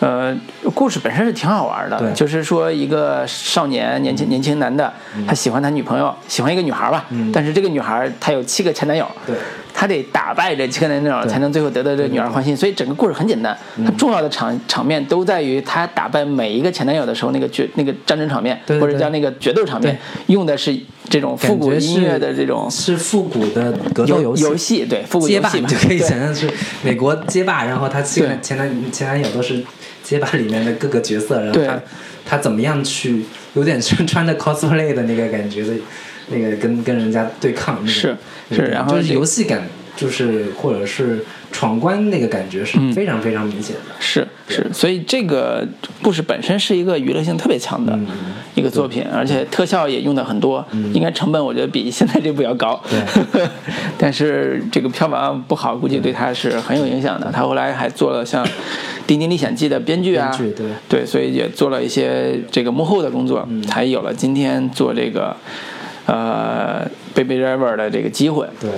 [0.00, 0.36] 呃，
[0.74, 2.12] 故事本身是挺好玩的，对。
[2.12, 4.92] 就是说一个少年年轻年轻男的，
[5.26, 7.32] 他喜欢他女朋友，喜欢一个女孩吧，嗯。
[7.32, 9.34] 但是这个女孩她有七个前男友，对。
[9.76, 13.84] 他得打败这七个前男友才能最后得到这个女孩欢心，所以整个故事很简单，嗯。
[13.84, 20.72] 它重要的场场面都在于他打败每一个前男友的时候那个决那个战争场面，或者叫那个决斗场面，用的是
[21.08, 24.42] 这种复古音乐的这种是复古的格斗游戏。
[24.42, 24.84] 游戏。
[24.86, 26.50] 对复古街霸，嘛，就可以想象是
[26.82, 28.38] 美国街霸，然后他七个对。
[28.40, 29.62] 前男前男友都是
[30.02, 31.82] 街霸里面的各个角色，然后他
[32.26, 33.24] 他怎么样去
[33.54, 35.74] 有点穿穿着 cosplay 的那个感觉的，
[36.28, 38.16] 那个跟跟人家对抗那个是
[38.48, 41.24] 那个就是游戏感，就是或者是
[41.54, 42.92] 闯关那个感觉是嗯。
[42.92, 43.94] 非常非常明显的。
[44.00, 45.66] 是是，所以这个
[46.02, 48.06] 故事本身是一个娱乐性特别强的嗯。
[48.56, 52.82] 一个作品，而且特效也用的很多，应该成本我觉得比现在这部要高。
[52.90, 53.46] 对。
[53.96, 57.30] 但是这个票房不好，估计对他是很有影响的。
[57.32, 58.44] 他后来还做了像
[59.06, 60.52] 《丁丁历险记》的编剧啊，对。
[60.88, 65.34] 对，所以也做了一些这个幕后的工作，才有了今天做这个
[66.06, 66.84] 呃
[67.16, 68.46] 《Baby Driver》的这个机会。
[68.60, 68.70] 对，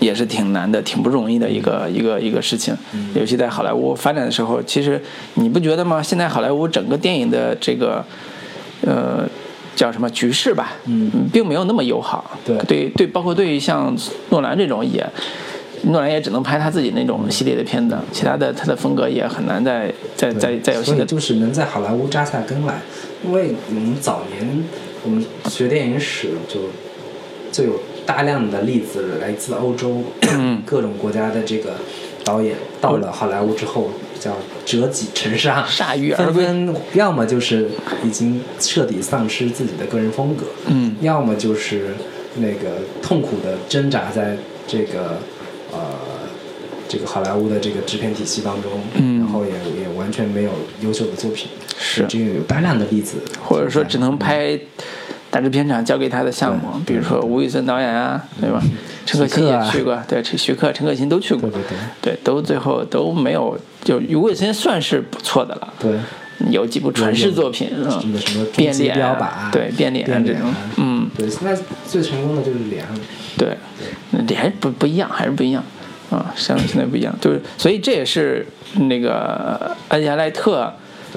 [0.00, 2.76] 也是挺难的、挺不容易的一个一个一个事情。
[3.14, 5.00] 尤其在好莱坞发展的时候，其实
[5.34, 6.02] 你不觉得吗？
[6.02, 8.04] 现在好莱坞整个电影的这个
[8.82, 9.28] 呃
[9.74, 12.38] 叫什么局势吧，嗯，并没有那么友好。
[12.44, 13.96] 对对对，包括对于像
[14.30, 15.06] 诺兰这种也。
[15.86, 22.80] 诺兰也只能拍他自己那种系列的片子，其他的他的风格也很难再再再再有新的就是能在好莱坞扎下根来，
[23.22, 24.64] 因为我们早年
[25.04, 26.60] 我们学电影史就
[27.52, 30.02] 最有大量的例子来自欧洲
[30.64, 31.74] 各种国家的这个
[32.24, 37.68] 导演到了好莱坞之后叫折戟沉沙，铩羽而纷归要么就是
[38.02, 40.96] 已经彻底丧失自己的个人风格，嗯。
[41.00, 41.94] 要么就是
[42.36, 44.36] 那个痛苦的挣扎在
[44.66, 45.18] 这个
[45.72, 45.78] 呃
[46.88, 49.18] 这个好莱坞的这个制片体系当中，嗯。
[49.18, 50.50] 然后也也完全没有
[50.80, 51.48] 优秀的作品，
[51.78, 52.06] 是。
[52.08, 54.58] 这个有大量的例子，或者说只能拍
[55.34, 58.62] 大制片厂交给他的项目，比如说吴宇森导演啊，对吧？
[59.04, 65.98] 陈可辛也去过，对，陈徐克、陈可辛都去过，对对对，都最后都没有，就吴宇森算是不错的了，对。
[66.50, 68.16] 有几部传世作品，嗯，
[68.54, 69.16] 变脸
[69.50, 72.84] 对，变脸这种嗯，对，现在最成功的就是脸，
[73.36, 73.56] 对，
[74.26, 75.62] 这还不不一样，还是不一样
[76.10, 78.46] 啊，像现在不一样，就是所以这也是
[78.88, 80.72] 那个安吉亚赖特，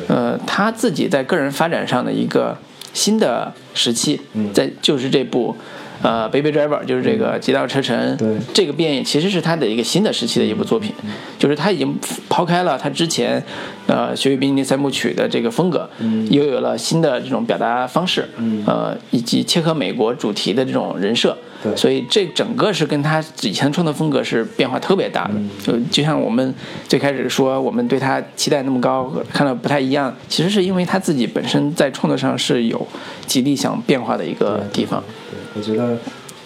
[0.07, 2.55] 呃，他自己在个人发展上的一个
[2.97, 4.51] 新的时期，嗯。
[4.51, 5.55] 在就是这部。
[5.99, 8.37] 呃，《Baby Driver》就是这个《极道车臣》，对。
[8.53, 10.93] 这个电影其实是他的一个新的时期的一部作品，
[11.39, 11.97] 就是他已经
[12.29, 13.43] 抛开了他之前，
[13.87, 16.31] 呃，《雪与冰淇淋三部曲》的这个风格，嗯。
[16.31, 18.29] 又有了新的这种表达方式，
[18.67, 25.33] 呃，以及切合美国主题的这种人设，对所以这整个是跟他以前创作风格是变化特别大的。
[25.35, 26.53] 嗯就就像我们
[26.87, 32.87] 最开始说，我们对他期待那么高，看到不太一样，其实是因为他自己本身在创作上是有
[33.25, 35.03] 极力想变化的一个地方。
[35.31, 35.97] 对，我觉得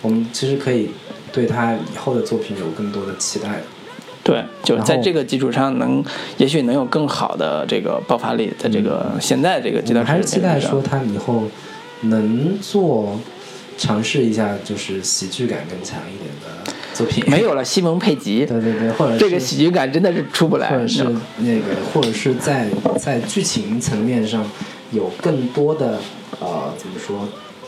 [0.01, 0.89] 我们其实可以
[1.31, 3.61] 对他以后的作品有更多的期待。
[4.23, 6.03] 对，就在这个基础上能，
[6.37, 11.45] 也许能有更好的这个爆发力，在这个现在这个阶段还是期待说他以后
[12.01, 13.19] 能做
[13.81, 17.23] 尝试一下，就是喜剧感更强一点的作品。
[17.27, 21.03] 没有了西蒙佩吉，对对对，或者是这个喜剧感真的是出不来，或者是
[21.37, 24.45] 那个，或者是在在剧情层面上
[24.91, 25.99] 有更多的
[26.39, 27.27] 呃怎么说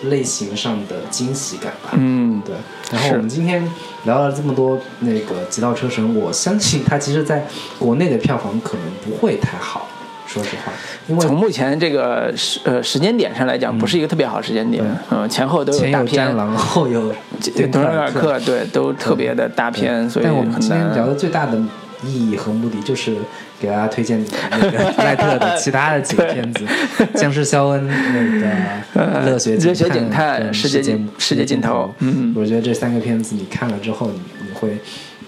[0.09, 1.91] 类型上的惊喜感吧。
[1.93, 2.55] 嗯，对。
[2.91, 3.67] 然后我们今天
[4.05, 7.47] 聊了这么多那个《极道车神》，我相信它其实在
[7.79, 9.89] 国内的票房可能不会太好，
[10.33, 10.71] 说实话，
[11.07, 17.11] 因为从目前这个时呃时间点上来讲，不是一个特别好时间点，嗯，前后都前有《大片战，狼》，后有
[17.55, 21.13] 《对，多尔克，对，都特别的大片，所以但我们今天聊的。
[21.13, 21.55] 最大的
[22.03, 23.15] 意义和目的就是
[23.61, 26.65] 给大家推荐那个 赖特的其他的几个片子，
[27.13, 34.77] 《僵尸肖恩》那个《热血热血警警探世界世界尽头嗯我觉得这三个片子你看了之后，你你会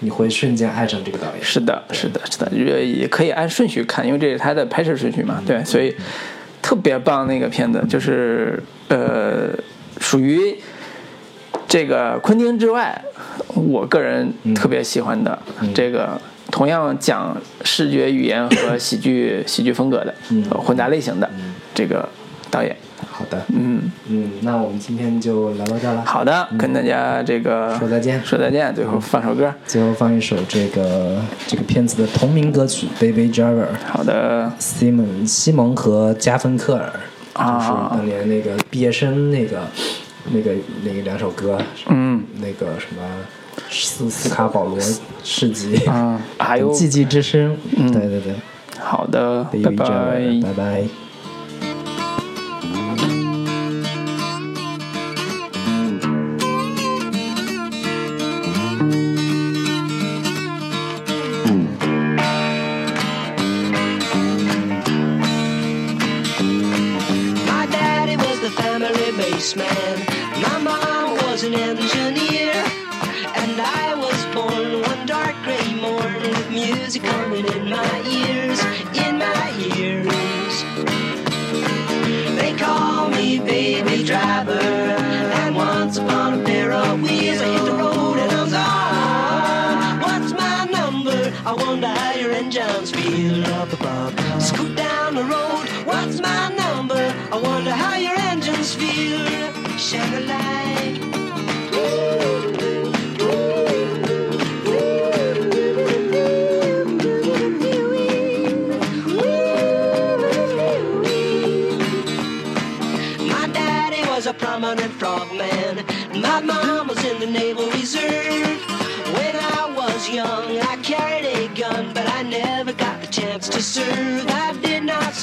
[0.00, 1.42] 你会瞬间爱上这个导演。
[1.42, 5.94] 是的，是的，是的，也也可以按顺序看，因为这是他的拍摄顺序嘛，对，所以
[6.60, 9.50] 特别棒那个片子，就是呃，
[9.98, 10.56] 属于
[11.68, 13.02] 这个昆汀之外，
[13.54, 15.38] 我个人特别喜欢的、
[15.74, 16.20] 这个。
[16.48, 20.14] 同样讲视觉语言和喜剧喜剧风格的、
[20.48, 21.28] 呃混杂类型的
[21.74, 22.08] 这个
[22.52, 22.74] 导演，
[23.10, 26.02] 好的，嗯，嗯，那我们今天就聊到这儿了。
[26.04, 28.22] 好的，跟大家这个说再见。
[28.24, 33.64] 说再见，最后放首歌，最后放一首这个这个片子的同名歌曲《Baby Driver》。
[33.86, 36.92] 好的，西蒙西蒙和加芬克尔，
[37.34, 37.58] 啊。
[37.58, 39.60] 就是当年那个毕业生那个
[40.30, 40.52] 那个
[40.84, 41.58] 那个两首歌，
[41.88, 42.22] 嗯。
[42.40, 43.02] 那个什么
[43.70, 44.78] 斯斯卡保罗
[45.22, 47.90] 市集，啊，还有寂寂之声，嗯。
[47.92, 48.34] 对对对。
[48.78, 49.86] 好的，拜，Baby 拜。
[50.42, 51.05] 拜拜。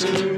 [0.04, 0.33] soon.